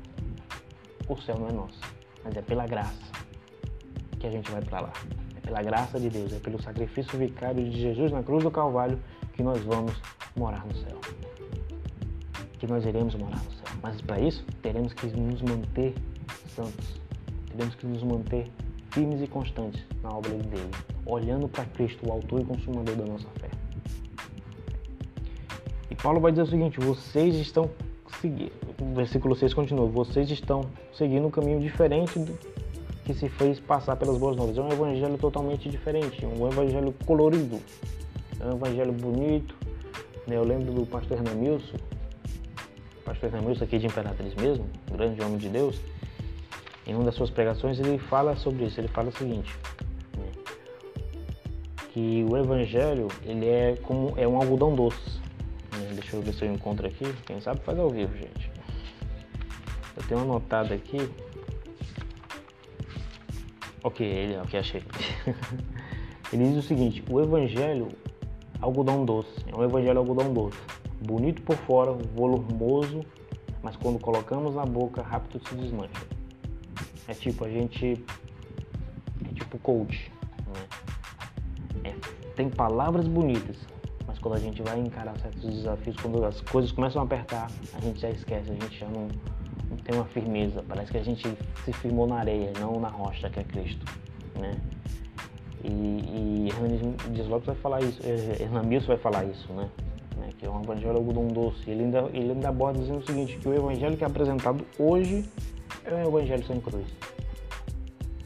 o 1.08 1.16
céu 1.16 1.37
não 1.38 1.49
é 1.49 1.52
nosso, 1.52 1.80
mas 2.25 2.37
é 2.37 2.42
pela 2.42 2.66
graça 2.66 3.18
que 4.18 4.26
a 4.26 4.30
gente 4.30 4.50
vai 4.50 4.62
para 4.62 4.80
lá. 4.80 4.92
É 5.37 5.40
pela 5.40 5.62
graça 5.62 5.99
de 5.99 6.11
Deus, 6.11 6.32
é 6.32 6.38
pelo 6.38 6.61
sacrifício 6.61 7.18
vicário 7.18 7.64
de 7.64 7.80
Jesus 7.80 8.12
na 8.12 8.23
cruz 8.23 8.42
do 8.42 8.50
Calvário 8.50 8.99
que 9.32 9.42
nós 9.42 9.62
vamos 9.62 9.94
morar 10.37 10.66
no 10.66 10.75
céu. 10.76 10.99
Que 12.58 12.66
nós 12.66 12.85
iremos 12.85 13.14
morar 13.14 13.42
no 13.42 13.50
céu. 13.52 13.76
Mas 13.82 14.00
para 14.02 14.20
isso, 14.20 14.44
teremos 14.61 14.92
que 14.92 15.06
nos 15.06 15.40
manter 15.42 15.94
santos. 16.54 17.00
Teremos 17.50 17.75
que 17.76 17.87
nos 17.87 18.02
manter 18.02 18.50
firmes 18.90 19.23
e 19.23 19.26
constantes 19.26 19.85
na 20.02 20.11
obra 20.11 20.32
dele, 20.32 20.70
olhando 21.06 21.49
para 21.49 21.64
Cristo, 21.66 22.08
o 22.08 22.12
autor 22.12 22.40
e 22.40 22.44
consumador 22.44 22.97
da 22.97 23.04
nossa 23.04 23.28
fé. 23.40 23.49
E 25.90 25.94
Paulo 25.94 26.20
vai 26.20 26.32
dizer 26.32 26.42
o 26.42 26.47
seguinte: 26.47 26.80
vocês 26.80 27.35
estão 27.37 27.70
seguindo, 28.20 28.52
o 28.80 28.94
versículo 28.94 29.34
6 29.34 29.54
continua, 29.54 29.87
vocês 29.87 30.30
estão 30.30 30.62
seguindo 30.92 31.26
um 31.26 31.30
caminho 31.30 31.60
diferente 31.60 32.18
do 32.18 32.38
que 33.04 33.14
se 33.14 33.28
fez 33.28 33.58
passar 33.58 33.96
pelas 33.96 34.18
boas 34.18 34.37
novas. 34.37 34.56
É 34.58 34.60
um 34.60 34.70
evangelho 34.70 35.16
totalmente 35.16 35.68
diferente, 35.68 36.25
um 36.26 36.46
evangelho 36.46 36.94
colorido, 37.06 37.58
é 38.40 38.44
um 38.44 38.56
evangelho 38.56 38.92
bonito. 38.92 39.54
Né? 40.26 40.37
Eu 40.37 40.44
lembro 40.44 40.72
do 40.72 40.87
pastor 40.87 41.18
Hernamilson, 41.18 41.76
pastor 43.04 43.30
Hernamilson 43.30 43.64
aqui 43.64 43.78
de 43.78 43.87
Imperatriz 43.87 44.34
mesmo, 44.34 44.66
grande 44.92 45.22
homem 45.22 45.38
de 45.38 45.48
Deus, 45.48 45.80
em 46.87 46.94
uma 46.94 47.04
das 47.04 47.14
suas 47.14 47.30
pregações 47.30 47.78
ele 47.78 47.98
fala 47.98 48.37
sobre 48.37 48.64
isso, 48.64 48.80
ele 48.80 48.88
fala 48.88 49.08
o 49.08 49.12
seguinte, 49.12 49.54
né? 50.16 50.26
que 51.92 52.26
o 52.28 52.37
evangelho 52.37 53.08
ele 53.25 53.46
é 53.46 53.76
como 53.82 54.12
é 54.16 54.28
um 54.28 54.37
algodão 54.37 54.75
doce. 54.75 55.18
Deixa 55.99 56.14
eu 56.14 56.23
ver 56.23 56.33
se 56.33 56.45
eu 56.45 56.55
encontro 56.55 56.87
aqui, 56.87 57.12
quem 57.26 57.40
sabe 57.40 57.61
faz 57.64 57.76
ao 57.76 57.90
vivo, 57.90 58.17
gente. 58.17 58.52
Eu 59.97 60.02
tenho 60.05 60.21
anotado 60.21 60.73
aqui. 60.73 61.11
Ok, 63.83 64.07
ele, 64.07 64.37
ok, 64.37 64.61
achei. 64.61 64.85
ele 66.33 66.45
diz 66.50 66.57
o 66.57 66.62
seguinte, 66.62 67.02
o 67.11 67.21
evangelho 67.21 67.88
algodão 68.61 69.05
doce, 69.05 69.45
é 69.52 69.57
um 69.57 69.64
evangelho 69.64 69.99
algodão 69.99 70.33
doce, 70.33 70.59
bonito 71.05 71.43
por 71.43 71.57
fora, 71.57 71.93
volumoso, 71.93 73.05
mas 73.61 73.75
quando 73.75 73.99
colocamos 73.99 74.55
na 74.55 74.64
boca 74.64 75.02
rápido 75.02 75.45
se 75.49 75.55
desmancha. 75.57 76.07
É 77.09 77.12
tipo, 77.12 77.45
a 77.45 77.49
gente. 77.49 78.05
É 79.28 79.35
tipo 79.35 79.59
coach. 79.59 80.12
Né? 80.47 81.90
É, 81.90 81.95
tem 82.37 82.49
palavras 82.49 83.09
bonitas, 83.09 83.57
mas 84.18 84.22
quando 84.22 84.34
a 84.34 84.40
gente 84.40 84.62
vai 84.62 84.78
encarar 84.80 85.16
certos 85.18 85.42
desafios, 85.42 85.96
quando 85.96 86.25
as 86.25 86.40
coisas 86.40 86.72
começam 86.72 87.00
a 87.00 87.04
apertar, 87.04 87.48
a 87.75 87.80
gente 87.80 88.00
já 88.00 88.10
esquece, 88.10 88.50
a 88.50 88.54
gente 88.54 88.78
já 88.78 88.87
não, 88.88 89.08
não 89.70 89.76
tem 89.76 89.94
uma 89.94 90.04
firmeza. 90.06 90.64
Parece 90.68 90.90
que 90.90 90.98
a 90.98 91.04
gente 91.04 91.38
se 91.64 91.72
firmou 91.72 92.06
na 92.06 92.16
areia, 92.16 92.52
não 92.60 92.80
na 92.80 92.88
rocha 92.88 93.30
que 93.30 93.40
é 93.40 93.44
Cristo. 93.44 93.84
Né? 94.38 94.56
E, 95.64 95.68
e 95.68 96.48
Hernandes 96.48 97.12
Dias 97.12 97.28
Lopes 97.28 97.46
vai 97.46 97.56
falar 97.56 97.80
isso, 97.82 98.00
é, 98.04 98.42
Hernamilson 98.42 98.88
vai 98.88 98.96
falar 98.96 99.25
isso, 99.25 99.52
né? 99.52 99.68
né? 100.16 100.30
Que 100.38 100.46
é 100.46 100.50
um 100.50 100.62
evangelho 100.62 100.96
algodão 100.96 101.28
doce. 101.28 101.70
Ele 101.70 101.84
ainda, 101.84 102.10
ele 102.12 102.32
ainda 102.32 102.48
aborda 102.48 102.78
dizendo 102.78 102.98
o 102.98 103.06
seguinte, 103.06 103.37
que 103.37 103.48
o 103.48 103.54
evangelho 103.54 103.96
que 103.96 104.04
é 104.04 104.06
apresentado 104.06 104.64
hoje 104.78 105.28
é 105.84 105.94
um 105.94 106.08
evangelho 106.08 106.44
sem 106.44 106.60
cruz. 106.60 106.87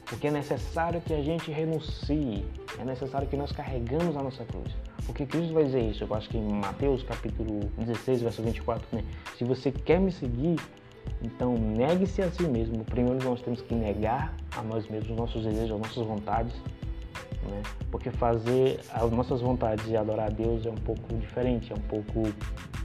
Porque 0.06 0.28
é 0.28 0.30
necessário 0.30 1.00
que 1.00 1.12
a 1.12 1.22
gente 1.22 1.50
renuncie, 1.50 2.44
é 2.78 2.84
necessário 2.84 3.26
que 3.28 3.36
nós 3.36 3.50
carregamos 3.50 4.16
a 4.16 4.22
nossa 4.22 4.44
cruz. 4.44 4.72
Porque 5.06 5.26
Cristo 5.26 5.52
vai 5.52 5.64
dizer 5.64 5.82
isso, 5.82 6.04
eu 6.04 6.14
acho 6.14 6.28
que 6.28 6.38
em 6.38 6.52
Mateus 6.52 7.02
capítulo 7.02 7.60
16, 7.78 8.22
verso 8.22 8.42
24, 8.42 8.86
né? 8.92 9.04
Se 9.36 9.44
você 9.44 9.70
quer 9.70 10.00
me 10.00 10.12
seguir, 10.12 10.60
então 11.22 11.54
negue-se 11.54 12.22
a 12.22 12.30
si 12.30 12.44
mesmo. 12.44 12.84
Primeiro 12.84 13.22
nós 13.24 13.40
temos 13.42 13.60
que 13.60 13.74
negar 13.74 14.34
a 14.56 14.62
nós 14.62 14.86
mesmos, 14.88 15.10
os 15.10 15.16
nossos 15.16 15.44
desejos, 15.44 15.72
as 15.72 15.78
nossas 15.80 16.06
vontades, 16.06 16.54
né? 17.48 17.62
Porque 17.90 18.10
fazer 18.10 18.80
as 18.90 19.10
nossas 19.10 19.40
vontades 19.40 19.86
e 19.88 19.96
adorar 19.96 20.26
a 20.26 20.30
Deus 20.30 20.64
é 20.66 20.70
um 20.70 20.76
pouco 20.76 21.14
diferente, 21.16 21.72
é 21.72 21.76
um 21.76 21.82
pouco 21.82 22.22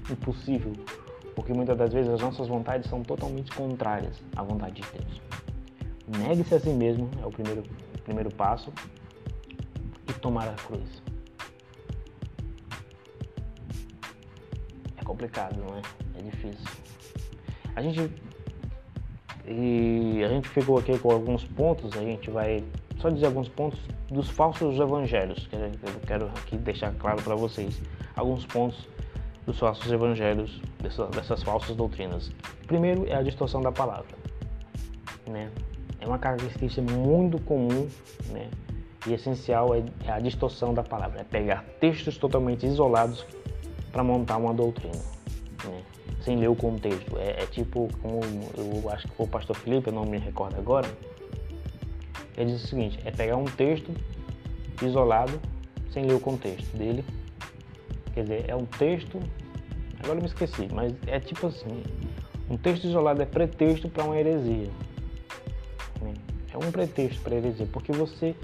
impossível, 0.10 0.74
porque 1.36 1.54
muitas 1.54 1.78
das 1.78 1.94
vezes 1.94 2.12
as 2.12 2.22
nossas 2.22 2.48
vontades 2.48 2.90
são 2.90 3.04
totalmente 3.04 3.52
contrárias 3.54 4.22
à 4.36 4.44
vontade 4.44 4.82
de 4.82 4.88
Deus. 4.92 5.22
Negue-se 6.26 6.56
a 6.56 6.60
si 6.60 6.70
mesmo 6.70 7.10
é 7.22 7.26
o 7.26 7.32
primeiro, 7.32 7.64
o 7.96 8.02
primeiro 8.02 8.32
passo 8.32 8.72
e 10.10 10.14
tomar 10.14 10.48
a 10.48 10.54
cruz. 10.54 11.02
Complicado, 15.18 15.58
não 15.58 15.76
é? 15.76 15.82
É 16.20 16.22
difícil. 16.22 16.66
A 17.76 17.82
gente 17.82 18.12
e 19.48 20.24
a 20.24 20.28
gente 20.28 20.48
ficou 20.50 20.78
aqui 20.78 20.98
com 21.00 21.10
alguns 21.10 21.44
pontos, 21.44 21.96
a 21.98 22.02
gente 22.02 22.30
vai 22.30 22.64
só 22.98 23.10
dizer 23.10 23.28
alguns 23.28 23.48
pontos 23.48 23.80
dos 24.10 24.30
falsos 24.30 24.78
evangelhos, 24.80 25.48
que 25.48 25.56
eu 25.56 25.72
quero 26.06 26.26
aqui 26.28 26.58
deixar 26.58 26.94
claro 26.96 27.22
para 27.22 27.36
vocês. 27.36 27.82
Alguns 28.16 28.46
pontos 28.46 28.88
dos 29.46 29.58
falsos 29.58 29.90
evangelhos, 29.92 30.62
dessas, 30.82 31.10
dessas 31.12 31.44
falsas 31.44 31.76
doutrinas. 31.76 32.32
Primeiro 32.68 33.08
é 33.08 33.16
a 33.16 33.22
distorção 33.22 33.62
da 33.62 33.72
palavra. 33.72 34.18
Né? 35.26 35.50
É 36.02 36.06
uma 36.06 36.20
característica 36.20 36.82
muito 36.82 37.40
comum 37.44 37.88
né? 38.30 38.50
e 39.06 39.14
essencial 39.14 39.74
é, 39.74 39.84
é 40.06 40.12
a 40.12 40.20
distorção 40.20 40.74
da 40.74 40.84
palavra, 40.84 41.22
é 41.22 41.24
pegar 41.24 41.64
textos 41.80 42.18
totalmente 42.18 42.66
isolados 42.66 43.26
para 43.98 44.04
montar 44.04 44.38
uma 44.38 44.54
doutrina, 44.54 44.94
né? 45.66 45.82
sem 46.22 46.38
ler 46.38 46.50
o 46.50 46.56
contexto. 46.56 47.18
É, 47.18 47.42
é, 47.42 47.46
tipo, 47.48 47.90
como 48.00 48.22
eu 48.56 48.88
acho 48.92 49.08
que 49.08 49.16
foi 49.16 49.26
o 49.26 49.30
pastor 49.30 49.56
Felipe, 49.56 49.88
eu 49.88 49.94
não 49.94 50.06
me 50.06 50.20
recordo 50.20 50.56
agora, 50.56 50.88
ele 52.38 52.52
diz 52.52 52.64
o 52.64 52.68
seguinte, 52.68 53.00
é 53.06 53.10
pegar 53.10 53.38
um 53.38 53.46
texto 53.46 53.92
isolado 54.84 55.42
sem 55.92 56.06
ler 56.06 56.14
o 56.14 56.20
contexto 56.20 56.78
dele 56.78 57.04
Quer 58.14 58.22
dizer, 58.22 58.46
é 58.48 58.56
um 58.56 58.66
texto. 58.66 59.20
Agora 60.04 60.20
eu 60.20 60.22
me 60.22 60.28
esqueci, 60.28 60.68
mas 60.72 60.94
é 61.08 61.20
tipo 61.20 61.48
assim: 61.48 61.82
um 62.52 62.56
texto 62.56 62.86
isolado 62.86 63.20
é 63.20 63.26
pretexto 63.26 63.90
para 63.90 64.04
uma 64.04 64.16
heresia. 64.16 64.70
É 66.54 66.58
um 66.58 66.72
pretexto 66.72 67.20
para 67.22 67.36
heresia, 67.36 67.68
porque 67.72 67.92
você 67.92 68.36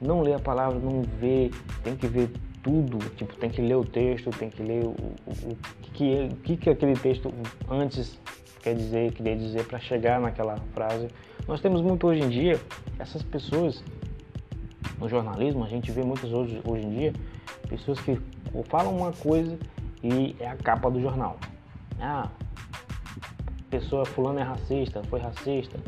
não 0.00 0.20
lê 0.20 0.34
a 0.34 0.38
palavra, 0.38 0.78
não 0.78 1.02
vê, 1.02 1.50
tem 1.82 1.96
que 1.96 2.06
ver 2.06 2.30
tudo, 2.62 2.98
tipo, 3.16 3.34
tem 3.36 3.50
que 3.50 3.62
ler 3.62 3.76
o 3.76 3.84
texto, 3.84 4.30
tem 4.30 4.50
que 4.50 4.62
ler 4.62 4.84
o, 4.84 4.90
o, 4.90 5.52
o 5.52 5.56
que, 5.92 6.28
o 6.30 6.36
que, 6.36 6.56
que 6.56 6.70
aquele 6.70 6.94
texto 6.94 7.32
antes 7.68 8.18
quer 8.62 8.74
dizer, 8.74 9.12
queria 9.12 9.36
dizer 9.36 9.66
para 9.66 9.78
chegar 9.78 10.20
naquela 10.20 10.56
frase. 10.74 11.08
Nós 11.48 11.60
temos 11.60 11.80
muito 11.80 12.06
hoje 12.06 12.22
em 12.22 12.28
dia 12.28 12.60
essas 12.98 13.22
pessoas 13.22 13.82
no 14.98 15.08
jornalismo, 15.08 15.64
a 15.64 15.68
gente 15.68 15.90
vê 15.90 16.02
muitas 16.02 16.30
hoje, 16.30 16.60
hoje 16.64 16.84
em 16.84 16.90
dia 16.90 17.12
pessoas 17.68 18.00
que 18.00 18.20
falam 18.68 18.96
uma 18.96 19.12
coisa 19.12 19.58
e 20.02 20.36
é 20.38 20.48
a 20.48 20.56
capa 20.56 20.90
do 20.90 21.00
jornal. 21.00 21.38
Ah, 21.98 22.28
pessoa 23.70 24.04
fulano 24.04 24.38
é 24.40 24.42
racista, 24.42 25.02
foi 25.04 25.20
racista. 25.20 25.78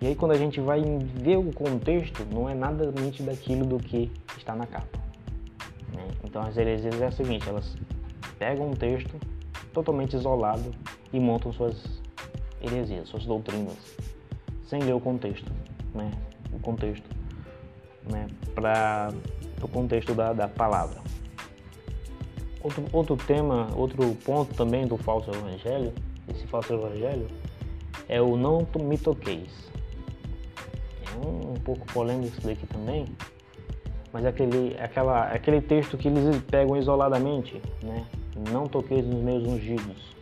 E 0.00 0.08
aí 0.08 0.14
quando 0.14 0.32
a 0.32 0.38
gente 0.38 0.60
vai 0.60 0.82
ver 1.14 1.36
o 1.36 1.52
contexto, 1.52 2.26
não 2.32 2.48
é 2.48 2.54
nada 2.54 2.90
nítido 2.90 3.30
daquilo 3.30 3.64
do 3.64 3.78
que 3.78 4.10
está 4.36 4.54
na 4.54 4.66
capa. 4.66 5.05
Né? 5.92 6.08
Então 6.24 6.42
as 6.42 6.56
heresias 6.56 7.00
é 7.00 7.08
o 7.08 7.12
seguinte, 7.12 7.48
elas 7.48 7.76
pegam 8.38 8.70
um 8.70 8.74
texto 8.74 9.18
totalmente 9.72 10.16
isolado 10.16 10.74
e 11.12 11.20
montam 11.20 11.52
suas 11.52 12.00
heresias, 12.60 13.08
suas 13.08 13.24
doutrinas, 13.24 13.76
sem 14.66 14.82
ler 14.82 14.94
o 14.94 15.00
contexto, 15.00 15.50
né? 15.94 16.10
O 16.52 16.58
contexto, 16.58 17.08
né? 18.10 18.26
Para 18.54 19.12
o 19.62 19.68
contexto 19.68 20.14
da, 20.14 20.32
da 20.32 20.48
palavra. 20.48 21.00
Outro, 22.62 22.84
outro 22.92 23.16
tema, 23.16 23.68
outro 23.76 24.14
ponto 24.24 24.54
também 24.54 24.86
do 24.86 24.96
falso 24.96 25.30
evangelho, 25.30 25.92
esse 26.28 26.46
falso 26.46 26.72
evangelho, 26.72 27.28
é 28.08 28.20
o 28.20 28.36
não 28.36 28.66
me 28.80 28.98
toqueis. 28.98 29.70
É 31.06 31.26
um, 31.26 31.52
um 31.52 31.54
pouco 31.54 31.86
polêmico 31.92 32.36
isso 32.36 32.46
daqui 32.46 32.66
também, 32.66 33.06
mas 34.16 34.24
é 34.24 34.28
aquele, 34.28 34.74
aquela, 34.80 35.24
aquele 35.24 35.60
texto 35.60 35.98
que 35.98 36.08
eles 36.08 36.40
pegam 36.44 36.74
isoladamente, 36.74 37.60
né? 37.82 38.06
Não 38.50 38.66
toqueis 38.66 39.04
nos 39.06 39.22
meus 39.22 39.44
ungidos, 39.44 40.16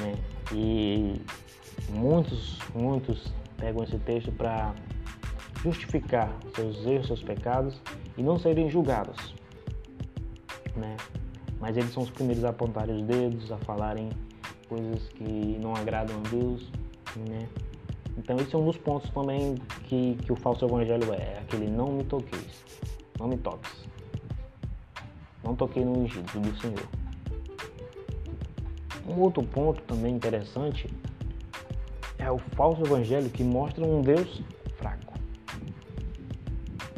né? 0.00 0.14
E 0.50 1.20
muitos, 1.90 2.58
muitos 2.74 3.30
pegam 3.58 3.84
esse 3.84 3.98
texto 3.98 4.32
para 4.32 4.74
justificar 5.62 6.34
seus 6.56 6.86
erros, 6.86 7.08
seus 7.08 7.22
pecados 7.22 7.78
e 8.16 8.22
não 8.22 8.38
serem 8.38 8.70
julgados, 8.70 9.34
né? 10.74 10.96
mas 11.60 11.76
eles 11.76 11.92
são 11.92 12.02
os 12.02 12.10
primeiros 12.10 12.42
a 12.42 12.48
apontarem 12.48 12.96
os 12.96 13.02
dedos, 13.02 13.52
a 13.52 13.58
falarem 13.58 14.08
coisas 14.66 15.08
que 15.10 15.58
não 15.60 15.76
agradam 15.76 16.16
a 16.24 16.28
Deus, 16.30 16.70
né? 17.28 17.46
Então 18.16 18.36
esse 18.36 18.54
é 18.54 18.58
um 18.58 18.64
dos 18.64 18.78
pontos 18.78 19.10
também 19.10 19.56
que, 19.84 20.16
que 20.24 20.32
o 20.32 20.36
falso 20.36 20.64
evangelho 20.64 21.12
é, 21.12 21.16
é 21.16 21.38
aquele 21.42 21.66
não 21.66 21.92
me 21.92 22.04
toqueis, 22.04 22.64
não 23.18 23.28
me 23.28 23.36
toques. 23.36 23.72
Não 25.42 25.54
toquei 25.54 25.84
no 25.84 25.98
ungido 25.98 26.40
do 26.40 26.60
Senhor. 26.60 26.88
Um 29.06 29.20
outro 29.20 29.42
ponto 29.42 29.82
também 29.82 30.14
interessante 30.14 30.88
é 32.18 32.30
o 32.30 32.38
falso 32.38 32.82
evangelho 32.82 33.28
que 33.28 33.44
mostra 33.44 33.84
um 33.84 34.00
Deus 34.00 34.42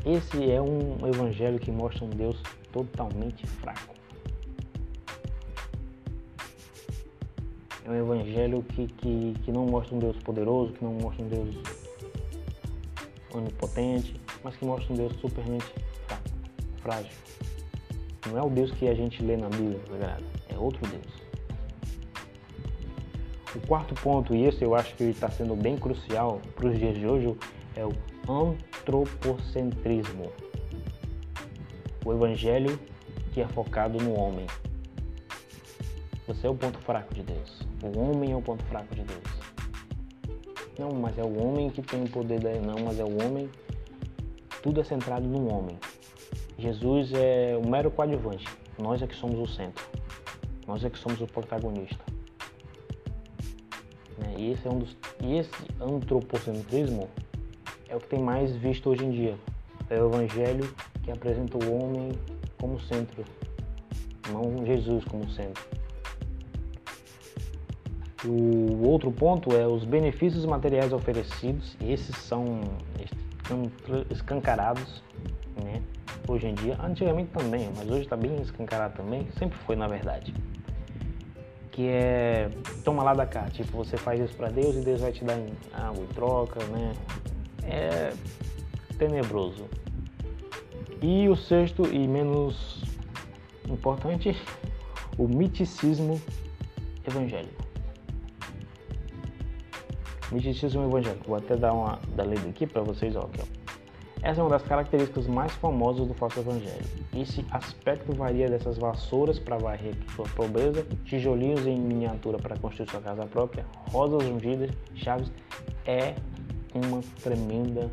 esse 0.06 0.52
é 0.52 0.62
um 0.62 1.04
evangelho 1.04 1.58
que 1.58 1.72
mostra 1.72 2.04
um 2.04 2.10
Deus 2.10 2.40
totalmente 2.70 3.44
fraco. 3.44 3.92
É 7.84 7.90
um 7.90 7.94
evangelho 7.96 8.62
que, 8.62 8.86
que, 8.86 9.34
que 9.44 9.50
não 9.50 9.66
mostra 9.66 9.96
um 9.96 9.98
Deus 9.98 10.16
poderoso, 10.18 10.74
que 10.74 10.84
não 10.84 10.92
mostra 10.92 11.24
um 11.24 11.28
Deus 11.28 11.56
onipotente, 13.34 14.14
mas 14.44 14.54
que 14.54 14.64
mostra 14.64 14.92
um 14.92 14.96
Deus 14.96 15.12
supermente 15.16 15.66
fraco, 15.66 15.95
frágil. 16.86 17.10
Não 18.28 18.38
é 18.38 18.42
o 18.42 18.48
Deus 18.48 18.70
que 18.70 18.88
a 18.88 18.94
gente 18.94 19.22
lê 19.22 19.36
na 19.36 19.48
Bíblia, 19.48 19.80
sagrada, 19.90 20.22
é 20.48 20.56
outro 20.56 20.80
Deus. 20.86 21.26
O 23.54 23.66
quarto 23.66 23.94
ponto, 23.94 24.34
e 24.34 24.44
esse 24.44 24.62
eu 24.62 24.74
acho 24.74 24.94
que 24.94 25.04
está 25.04 25.30
sendo 25.30 25.56
bem 25.56 25.76
crucial 25.76 26.40
para 26.54 26.68
os 26.68 26.78
dias 26.78 26.96
de 26.96 27.06
hoje, 27.06 27.36
é 27.74 27.84
o 27.84 27.92
antropocentrismo. 28.28 30.30
O 32.04 32.12
evangelho 32.12 32.78
que 33.32 33.40
é 33.40 33.48
focado 33.48 33.98
no 33.98 34.18
homem. 34.18 34.46
Você 36.28 36.46
é 36.46 36.50
o 36.50 36.54
ponto 36.54 36.78
fraco 36.80 37.14
de 37.14 37.22
Deus. 37.22 37.66
O 37.82 37.98
homem 37.98 38.32
é 38.32 38.36
o 38.36 38.42
ponto 38.42 38.62
fraco 38.64 38.94
de 38.94 39.02
Deus. 39.02 39.24
Não, 40.78 40.92
mas 40.92 41.18
é 41.18 41.22
o 41.22 41.42
homem 41.42 41.70
que 41.70 41.82
tem 41.82 42.04
o 42.04 42.08
poder 42.08 42.40
da. 42.40 42.50
Não, 42.60 42.84
mas 42.84 42.98
é 42.98 43.04
o 43.04 43.24
homem. 43.24 43.48
Tudo 44.62 44.80
é 44.80 44.84
centrado 44.84 45.26
no 45.26 45.48
homem. 45.48 45.78
Jesus 46.58 47.12
é 47.12 47.58
o 47.62 47.68
mero 47.68 47.90
coadjuvante. 47.90 48.46
Nós 48.78 49.02
é 49.02 49.06
que 49.06 49.14
somos 49.14 49.38
o 49.38 49.52
centro. 49.52 49.84
Nós 50.66 50.84
é 50.84 50.90
que 50.90 50.98
somos 50.98 51.20
o 51.20 51.26
protagonista. 51.26 52.02
Né? 54.18 54.34
E 54.38 54.52
esse 54.52 54.66
é 54.66 54.70
um 54.70 54.78
dos. 54.78 54.96
E 55.22 55.38
esse 55.38 55.50
antropocentrismo 55.80 57.08
é 57.88 57.96
o 57.96 58.00
que 58.00 58.08
tem 58.08 58.22
mais 58.22 58.54
visto 58.56 58.90
hoje 58.90 59.04
em 59.04 59.10
dia. 59.10 59.34
É 59.90 60.02
o 60.02 60.08
evangelho 60.08 60.74
que 61.02 61.10
apresenta 61.10 61.56
o 61.56 61.74
homem 61.74 62.12
como 62.58 62.80
centro, 62.80 63.24
não 64.30 64.66
Jesus 64.66 65.04
como 65.04 65.28
centro. 65.30 65.64
O 68.24 68.88
outro 68.88 69.12
ponto 69.12 69.54
é 69.54 69.68
os 69.68 69.84
benefícios 69.84 70.44
materiais 70.44 70.92
oferecidos, 70.92 71.76
esses 71.80 72.16
são 72.16 72.60
escancarados 74.10 75.02
né, 75.62 75.80
hoje 76.28 76.46
em 76.46 76.54
dia. 76.54 76.76
Antigamente 76.82 77.30
também, 77.30 77.70
mas 77.76 77.88
hoje 77.88 78.02
está 78.02 78.16
bem 78.16 78.40
escancarado 78.40 78.96
também, 78.96 79.28
sempre 79.38 79.58
foi 79.58 79.76
na 79.76 79.86
verdade. 79.86 80.34
Que 81.70 81.88
é 81.88 82.50
toma 82.84 83.02
lá 83.02 83.14
da 83.14 83.26
cá, 83.26 83.48
tipo, 83.50 83.76
você 83.76 83.96
faz 83.96 84.20
isso 84.20 84.34
para 84.34 84.48
Deus 84.48 84.76
e 84.76 84.80
Deus 84.80 85.00
vai 85.00 85.12
te 85.12 85.24
dar 85.24 85.38
água 85.72 86.02
em 86.02 86.06
troca, 86.08 86.64
né? 86.66 86.92
É 87.64 88.12
tenebroso. 88.98 89.64
E 91.02 91.28
o 91.28 91.36
sexto 91.36 91.86
e 91.92 92.08
menos 92.08 92.82
importante, 93.68 94.34
o 95.18 95.28
miticismo 95.28 96.20
evangélico. 97.06 97.64
Misticismo 100.32 100.84
evangélico. 100.84 101.26
Vou 101.26 101.36
até 101.36 101.56
dar 101.56 101.72
uma 101.72 102.00
da 102.14 102.24
lida 102.24 102.48
aqui 102.48 102.66
para 102.66 102.82
vocês. 102.82 103.14
Ó, 103.14 103.20
aqui, 103.20 103.40
ó. 103.40 103.55
Essa 104.26 104.40
é 104.40 104.42
uma 104.42 104.50
das 104.50 104.62
características 104.64 105.28
mais 105.28 105.52
famosas 105.52 106.04
do 106.04 106.12
falso 106.12 106.40
evangelho. 106.40 106.84
Esse 107.14 107.46
aspecto 107.48 108.12
varia 108.12 108.48
dessas 108.48 108.76
vassouras 108.76 109.38
para 109.38 109.56
varrer 109.56 109.94
sua 110.16 110.24
pobreza, 110.30 110.84
tijolinhos 111.04 111.64
em 111.64 111.78
miniatura 111.78 112.36
para 112.36 112.58
construir 112.58 112.90
sua 112.90 113.00
casa 113.00 113.24
própria, 113.26 113.64
rosas 113.92 114.28
ungidas, 114.28 114.72
chaves. 114.96 115.30
É 115.86 116.16
uma 116.74 117.02
tremenda 117.22 117.88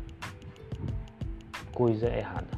coisa 1.72 2.08
errada. 2.08 2.48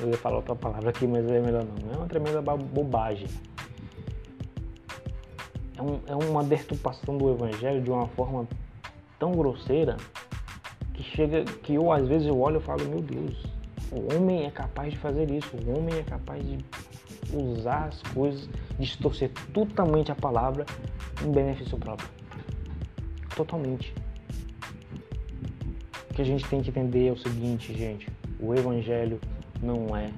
Eu 0.00 0.08
ia 0.08 0.16
falar 0.16 0.36
outra 0.36 0.56
palavra 0.56 0.88
aqui, 0.88 1.06
mas 1.06 1.30
é 1.30 1.38
melhor 1.38 1.66
não. 1.66 1.92
É 1.92 1.96
uma 1.98 2.08
tremenda 2.08 2.40
bobagem. 2.40 3.28
É, 5.76 5.82
um, 5.82 6.00
é 6.06 6.16
uma 6.16 6.42
deturpação 6.42 7.18
do 7.18 7.30
evangelho 7.30 7.82
de 7.82 7.90
uma 7.90 8.08
forma 8.08 8.48
tão 9.18 9.32
grosseira 9.32 9.98
que 11.02 11.16
chega 11.16 11.44
que 11.44 11.74
eu 11.74 11.90
às 11.92 12.06
vezes 12.06 12.28
eu 12.28 12.40
olho 12.40 12.58
e 12.58 12.62
falo, 12.62 12.88
meu 12.88 13.00
Deus, 13.00 13.44
o 13.90 14.14
homem 14.14 14.46
é 14.46 14.50
capaz 14.50 14.92
de 14.92 14.98
fazer 14.98 15.30
isso, 15.30 15.50
o 15.56 15.76
homem 15.76 15.98
é 15.98 16.02
capaz 16.02 16.42
de 16.44 16.58
usar 17.34 17.86
as 17.86 18.00
coisas, 18.14 18.48
distorcer 18.78 19.30
totalmente 19.52 20.12
a 20.12 20.14
palavra 20.14 20.64
em 21.24 21.32
benefício 21.32 21.76
próprio. 21.76 22.08
Totalmente. 23.34 23.92
O 26.10 26.14
que 26.14 26.22
a 26.22 26.24
gente 26.24 26.46
tem 26.46 26.62
que 26.62 26.70
entender 26.70 27.08
é 27.08 27.12
o 27.12 27.16
seguinte, 27.16 27.74
gente, 27.74 28.06
o 28.38 28.54
evangelho 28.54 29.18
não 29.62 29.96
é 29.96 30.10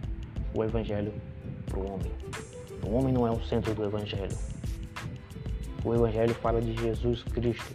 o 0.53 0.63
evangelho 0.63 1.13
para 1.67 1.79
o 1.79 1.93
homem. 1.93 2.13
O 2.85 2.95
homem 2.95 3.15
não 3.15 3.27
é 3.27 3.31
o 3.31 3.43
centro 3.45 3.75
do 3.75 3.85
evangelho. 3.85 4.37
O 5.85 5.95
evangelho 5.95 6.35
fala 6.35 6.61
de 6.61 6.75
Jesus 6.75 7.23
Cristo, 7.23 7.73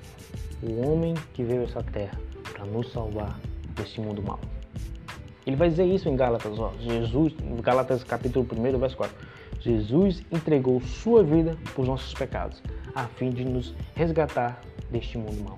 o 0.61 0.87
homem 0.87 1.13
que 1.33 1.43
veio 1.43 1.61
a 1.61 1.63
essa 1.63 1.83
terra 1.83 2.28
para 2.59 2.67
nos 2.67 2.91
salvar 2.91 3.39
desse 3.75 4.01
mundo 4.01 4.21
mal. 4.21 4.39
Ele 5.47 5.55
vai 5.55 5.69
dizer 5.69 5.85
isso 5.85 6.09
em 6.09 6.15
Gálatas, 6.15 6.59
ó. 6.59 6.73
Jesus, 6.79 7.33
Gálatas 7.63 8.03
capítulo 8.03 8.45
1, 8.51 8.77
verso 8.77 8.97
4. 8.97 9.15
Jesus 9.61 10.21
entregou 10.31 10.81
sua 10.81 11.23
vida 11.23 11.57
por 11.73 11.85
nossos 11.85 12.13
pecados, 12.13 12.61
a 12.93 13.05
fim 13.05 13.29
de 13.29 13.45
nos 13.45 13.73
resgatar 13.95 14.61
deste 14.91 15.17
mundo 15.17 15.41
mal. 15.43 15.57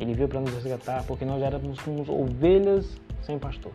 Ele 0.00 0.14
veio 0.14 0.28
para 0.28 0.40
nos 0.40 0.52
resgatar 0.52 1.04
porque 1.04 1.24
nós 1.24 1.40
éramos 1.40 1.80
como 1.80 2.02
ovelhas 2.10 3.00
sem 3.22 3.38
pastor. 3.38 3.72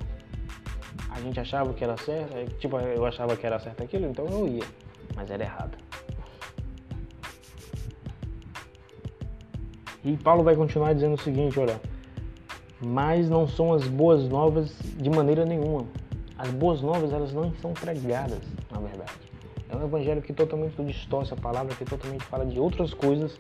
A 1.10 1.22
gente 1.22 1.40
achava 1.40 1.74
que 1.74 1.84
era 1.84 1.98
certo, 1.98 2.58
tipo, 2.60 2.78
eu 2.78 3.06
achava 3.06 3.36
que 3.36 3.46
era 3.46 3.58
certo 3.60 3.84
aquilo, 3.84 4.08
então 4.08 4.26
eu 4.28 4.48
ia, 4.48 4.64
mas 5.16 5.32
era 5.32 5.44
errado. 5.44 5.87
E 10.08 10.16
Paulo 10.16 10.42
vai 10.42 10.56
continuar 10.56 10.94
dizendo 10.94 11.16
o 11.16 11.22
seguinte, 11.22 11.60
olha, 11.60 11.82
mas 12.80 13.30
não 13.30 13.46
são 13.46 13.74
as 13.74 13.86
boas 13.86 14.30
novas 14.30 14.74
de 14.96 15.10
maneira 15.10 15.44
nenhuma. 15.44 15.86
As 16.38 16.50
boas 16.50 16.82
novas, 16.82 17.12
elas 17.12 17.34
não 17.34 17.54
são 17.56 17.74
pregadas, 17.74 18.40
na 18.72 18.80
verdade. 18.80 19.12
É 19.68 19.76
um 19.76 19.84
evangelho 19.84 20.22
que 20.22 20.32
totalmente 20.32 20.82
distorce 20.82 21.34
a 21.34 21.36
palavra, 21.36 21.76
que 21.76 21.84
totalmente 21.84 22.24
fala 22.24 22.46
de 22.46 22.58
outras 22.58 22.94
coisas, 22.94 23.38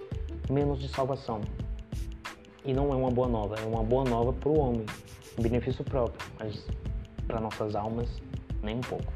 menos 0.49 0.82
de 0.82 0.89
salvação. 0.89 1.39
E 2.65 2.73
não 2.73 2.91
é 2.91 2.95
uma 2.97 3.12
boa 3.12 3.30
nova, 3.30 3.56
é 3.56 3.65
uma 3.65 3.82
boa 3.82 4.03
nova 4.03 4.34
para 4.34 4.49
o 4.49 4.60
homem, 4.60 4.86
benefício 5.39 5.86
próprio, 5.86 6.19
mas 6.38 6.67
para 7.25 7.39
nossas 7.39 7.77
almas, 7.77 8.10
nem 8.62 8.75
um 8.75 8.82
pouco. 8.82 9.13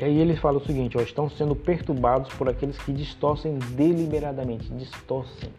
E 0.00 0.04
aí 0.04 0.16
ele 0.20 0.36
fala 0.36 0.58
o 0.58 0.64
seguinte, 0.64 0.96
ó, 0.96 1.00
estão 1.00 1.28
sendo 1.28 1.56
perturbados 1.56 2.32
por 2.34 2.48
aqueles 2.48 2.78
que 2.78 2.92
distorcem 2.92 3.58
deliberadamente, 3.74 4.72
distorcem. 4.74 5.50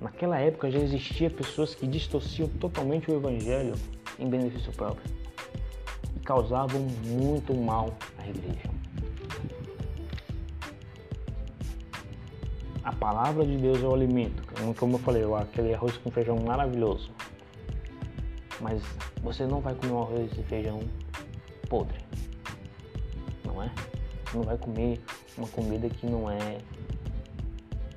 Naquela 0.00 0.38
época 0.38 0.70
já 0.70 0.78
existia 0.78 1.28
pessoas 1.28 1.74
que 1.74 1.84
distorciam 1.84 2.48
totalmente 2.48 3.10
o 3.10 3.16
evangelho 3.16 3.74
em 4.20 4.28
benefício 4.28 4.72
próprio 4.72 5.02
e 6.14 6.20
causavam 6.20 6.80
muito 7.04 7.52
mal 7.54 7.92
à 8.18 8.28
igreja. 8.28 8.70
A 12.84 12.92
palavra 12.92 13.44
de 13.44 13.56
Deus 13.56 13.82
é 13.82 13.86
o 13.86 13.94
alimento, 13.94 14.44
como 14.78 14.94
eu 14.94 15.00
falei, 15.00 15.24
aquele 15.40 15.74
arroz 15.74 15.96
com 15.96 16.08
feijão 16.08 16.36
maravilhoso. 16.36 17.10
Mas 18.60 18.80
você 19.24 19.44
não 19.44 19.60
vai 19.60 19.74
comer 19.74 19.92
um 19.92 20.02
arroz 20.02 20.30
e 20.38 20.42
feijão 20.44 20.80
podre 21.68 22.04
não 23.54 23.62
é? 23.62 23.70
Você 24.26 24.36
não 24.36 24.44
vai 24.44 24.58
comer 24.58 25.00
uma 25.38 25.48
comida 25.48 25.88
que 25.88 26.06
não 26.06 26.30
é. 26.30 26.58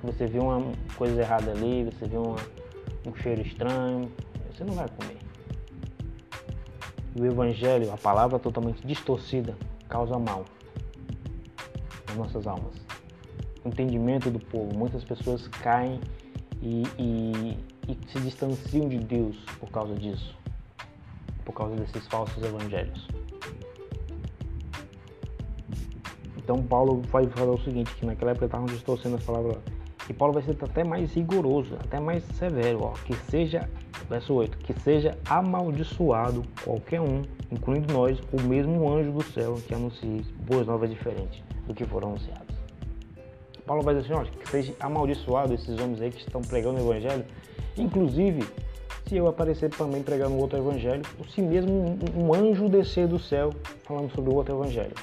Você 0.03 0.27
viu 0.27 0.43
uma 0.43 0.71
coisa 0.95 1.21
errada 1.21 1.51
ali, 1.51 1.85
você 1.85 2.07
viu 2.07 2.21
uma, 2.21 2.37
um 3.05 3.15
cheiro 3.15 3.41
estranho, 3.41 4.11
você 4.51 4.63
não 4.63 4.73
vai 4.73 4.87
comer. 4.87 5.17
O 7.19 7.25
evangelho, 7.25 7.91
a 7.91 7.97
palavra 7.97 8.37
totalmente 8.37 8.85
distorcida, 8.85 9.57
causa 9.89 10.19
mal 10.19 10.45
nas 12.07 12.17
nossas 12.17 12.45
almas. 12.45 12.75
O 13.65 13.69
entendimento 13.69 14.29
do 14.29 14.39
povo, 14.39 14.77
muitas 14.77 15.03
pessoas 15.03 15.47
caem 15.47 15.99
e, 16.61 16.83
e, 16.99 17.57
e 17.87 18.11
se 18.11 18.19
distanciam 18.19 18.87
de 18.87 18.99
Deus 18.99 19.37
por 19.59 19.69
causa 19.71 19.95
disso, 19.95 20.37
por 21.43 21.53
causa 21.53 21.75
desses 21.75 22.05
falsos 22.07 22.43
evangelhos. 22.43 23.07
Então 26.47 26.63
Paulo 26.63 27.01
vai 27.11 27.27
falar 27.27 27.51
o 27.51 27.61
seguinte, 27.61 27.93
que 27.95 28.05
naquela 28.05 28.31
época 28.31 28.45
estavam 28.45 28.67
distorcendo 28.67 29.17
as 29.17 29.23
palavras. 29.25 29.57
E 30.09 30.13
Paulo 30.13 30.33
vai 30.33 30.41
ser 30.43 30.55
até 30.61 30.81
mais 30.81 31.13
rigoroso, 31.13 31.75
até 31.75 31.99
mais 31.99 32.23
severo, 32.23 32.83
ó, 32.83 32.91
que 32.91 33.13
seja, 33.29 33.69
verso 34.09 34.33
8, 34.33 34.57
que 34.59 34.71
seja 34.79 35.17
amaldiçoado 35.29 36.45
qualquer 36.63 37.01
um, 37.01 37.23
incluindo 37.51 37.93
nós, 37.93 38.17
o 38.31 38.41
mesmo 38.43 38.89
anjo 38.89 39.11
do 39.11 39.21
céu 39.23 39.55
que 39.55 39.73
anuncie 39.73 40.21
boas 40.49 40.65
novas 40.65 40.89
diferentes 40.89 41.43
do 41.67 41.73
que 41.73 41.83
foram 41.83 42.11
anunciadas. 42.11 42.55
Paulo 43.65 43.83
vai 43.83 43.95
dizer 43.95 44.13
assim, 44.13 44.23
ó, 44.25 44.39
que 44.39 44.49
seja 44.49 44.73
amaldiçoado 44.79 45.53
esses 45.53 45.77
homens 45.77 46.01
aí 46.01 46.11
que 46.11 46.21
estão 46.21 46.39
pregando 46.39 46.77
o 46.77 46.89
evangelho, 46.89 47.25
inclusive 47.77 48.47
se 49.05 49.17
eu 49.17 49.27
aparecer 49.27 49.69
também 49.71 50.01
pregando 50.01 50.37
outro 50.37 50.57
evangelho, 50.57 51.01
ou 51.19 51.25
se 51.25 51.41
mesmo 51.41 51.73
um, 51.73 52.23
um 52.23 52.33
anjo 52.33 52.69
descer 52.69 53.05
do 53.05 53.19
céu 53.19 53.49
falando 53.83 54.09
sobre 54.15 54.33
outro 54.33 54.55
evangelho. 54.55 54.95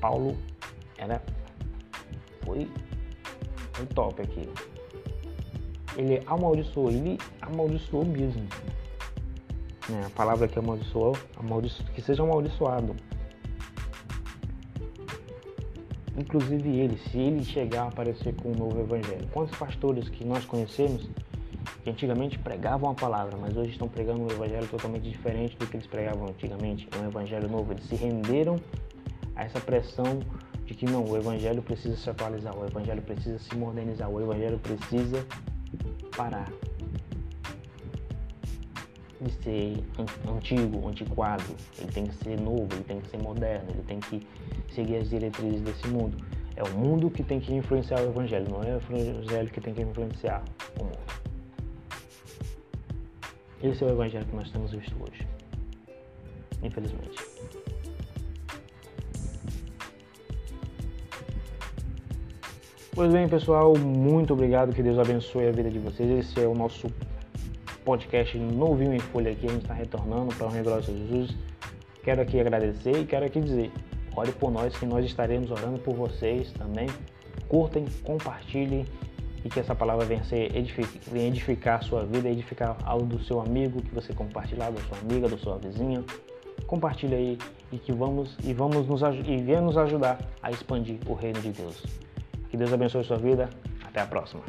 Paulo 0.00 0.36
era 0.96 1.22
foi, 2.44 2.68
foi 3.72 3.86
top 3.86 4.22
aqui. 4.22 4.48
Ele 5.96 6.22
amaldiçoou, 6.26 6.90
ele 6.90 7.18
amaldiçoou 7.42 8.04
mesmo. 8.04 8.46
É, 9.90 10.06
a 10.06 10.10
palavra 10.10 10.46
que 10.48 10.58
amaldiçoou, 10.58 11.16
amaldiço, 11.36 11.84
que 11.92 12.00
seja 12.00 12.22
amaldiçoado. 12.22 12.94
Inclusive 16.16 16.68
ele, 16.68 16.98
se 16.98 17.18
ele 17.18 17.44
chegar 17.44 17.82
a 17.82 17.88
aparecer 17.88 18.34
com 18.36 18.50
um 18.50 18.54
novo 18.54 18.80
evangelho. 18.80 19.28
Quantos 19.32 19.56
pastores 19.56 20.08
que 20.08 20.24
nós 20.24 20.44
conhecemos 20.44 21.08
que 21.82 21.90
antigamente 21.90 22.38
pregavam 22.38 22.90
a 22.90 22.94
palavra, 22.94 23.36
mas 23.36 23.56
hoje 23.56 23.70
estão 23.70 23.88
pregando 23.88 24.22
um 24.22 24.28
evangelho 24.28 24.66
totalmente 24.68 25.08
diferente 25.08 25.56
do 25.56 25.66
que 25.66 25.76
eles 25.76 25.86
pregavam 25.86 26.28
antigamente, 26.28 26.88
um 27.00 27.06
evangelho 27.06 27.48
novo. 27.48 27.72
Eles 27.72 27.84
se 27.84 27.94
renderam 27.94 28.56
a 29.38 29.44
essa 29.44 29.60
pressão 29.60 30.20
de 30.66 30.74
que 30.74 30.84
não, 30.84 31.04
o 31.04 31.16
evangelho 31.16 31.62
precisa 31.62 31.96
se 31.96 32.10
atualizar, 32.10 32.54
o 32.58 32.66
evangelho 32.66 33.00
precisa 33.00 33.38
se 33.38 33.56
modernizar, 33.56 34.10
o 34.10 34.20
evangelho 34.20 34.58
precisa 34.58 35.24
parar 36.14 36.52
de 39.20 39.32
ser 39.42 39.84
antigo, 40.28 40.86
antiquado, 40.86 41.56
ele 41.78 41.90
tem 41.90 42.06
que 42.06 42.14
ser 42.16 42.38
novo, 42.40 42.68
ele 42.72 42.84
tem 42.84 43.00
que 43.00 43.08
ser 43.08 43.18
moderno, 43.18 43.70
ele 43.70 43.82
tem 43.84 44.00
que 44.00 44.26
seguir 44.74 44.96
as 44.96 45.08
diretrizes 45.08 45.62
desse 45.62 45.88
mundo. 45.88 46.18
É 46.54 46.62
o 46.62 46.70
mundo 46.70 47.08
que 47.08 47.22
tem 47.22 47.40
que 47.40 47.54
influenciar 47.54 48.00
o 48.00 48.08
evangelho, 48.10 48.48
não 48.50 48.62
é 48.62 48.74
o 48.74 48.76
evangelho 48.76 49.48
que 49.50 49.60
tem 49.60 49.72
que 49.72 49.82
influenciar 49.82 50.42
o 50.78 50.84
mundo. 50.84 50.98
Esse 53.62 53.82
é 53.82 53.86
o 53.86 53.90
evangelho 53.90 54.26
que 54.26 54.36
nós 54.36 54.50
temos 54.50 54.72
visto 54.72 54.94
hoje. 55.00 55.26
Infelizmente. 56.62 57.47
Pois 62.98 63.12
bem, 63.12 63.28
pessoal, 63.28 63.78
muito 63.78 64.32
obrigado. 64.32 64.74
Que 64.74 64.82
Deus 64.82 64.98
abençoe 64.98 65.46
a 65.46 65.52
vida 65.52 65.70
de 65.70 65.78
vocês. 65.78 66.10
Esse 66.10 66.42
é 66.42 66.48
o 66.48 66.52
nosso 66.52 66.88
podcast 67.84 68.36
novinho 68.36 68.92
em 68.92 68.98
folha 68.98 69.30
aqui. 69.30 69.46
A 69.46 69.50
gente 69.50 69.62
está 69.62 69.72
retornando 69.72 70.34
para 70.34 70.48
o 70.48 70.50
Negócio 70.50 70.92
de 70.92 71.06
Jesus. 71.06 71.36
Quero 72.02 72.20
aqui 72.22 72.40
agradecer 72.40 72.98
e 72.98 73.06
quero 73.06 73.24
aqui 73.24 73.40
dizer: 73.40 73.70
ore 74.16 74.32
por 74.32 74.50
nós, 74.50 74.76
que 74.76 74.84
nós 74.84 75.04
estaremos 75.04 75.48
orando 75.52 75.78
por 75.78 75.94
vocês 75.94 76.50
também. 76.54 76.88
Curtem, 77.48 77.84
compartilhem 78.02 78.84
e 79.44 79.48
que 79.48 79.60
essa 79.60 79.76
palavra 79.76 80.04
venha, 80.04 80.24
ser 80.24 80.56
edific... 80.56 80.88
edificar 81.14 81.78
a 81.78 81.82
sua 81.82 82.04
vida, 82.04 82.28
edificar 82.28 82.76
algo 82.84 83.06
do 83.06 83.22
seu 83.22 83.40
amigo 83.40 83.80
que 83.80 83.94
você 83.94 84.12
compartilhar, 84.12 84.72
da 84.72 84.80
sua 84.80 84.98
amiga, 84.98 85.28
da 85.28 85.38
sua 85.38 85.56
vizinha. 85.56 86.02
Compartilhe 86.66 87.14
aí 87.14 87.38
e 87.70 87.78
que 87.78 87.92
vamos 87.92 88.36
e 88.42 88.52
vamos 88.52 88.88
nos 88.88 89.02
e 89.24 89.36
venha 89.36 89.60
nos 89.60 89.76
ajudar 89.76 90.18
a 90.42 90.50
expandir 90.50 90.98
o 91.06 91.14
reino 91.14 91.40
de 91.40 91.52
Deus. 91.52 92.07
Que 92.50 92.56
Deus 92.56 92.72
abençoe 92.72 93.02
a 93.02 93.04
sua 93.04 93.18
vida. 93.18 93.48
Até 93.84 94.00
a 94.00 94.06
próxima. 94.06 94.42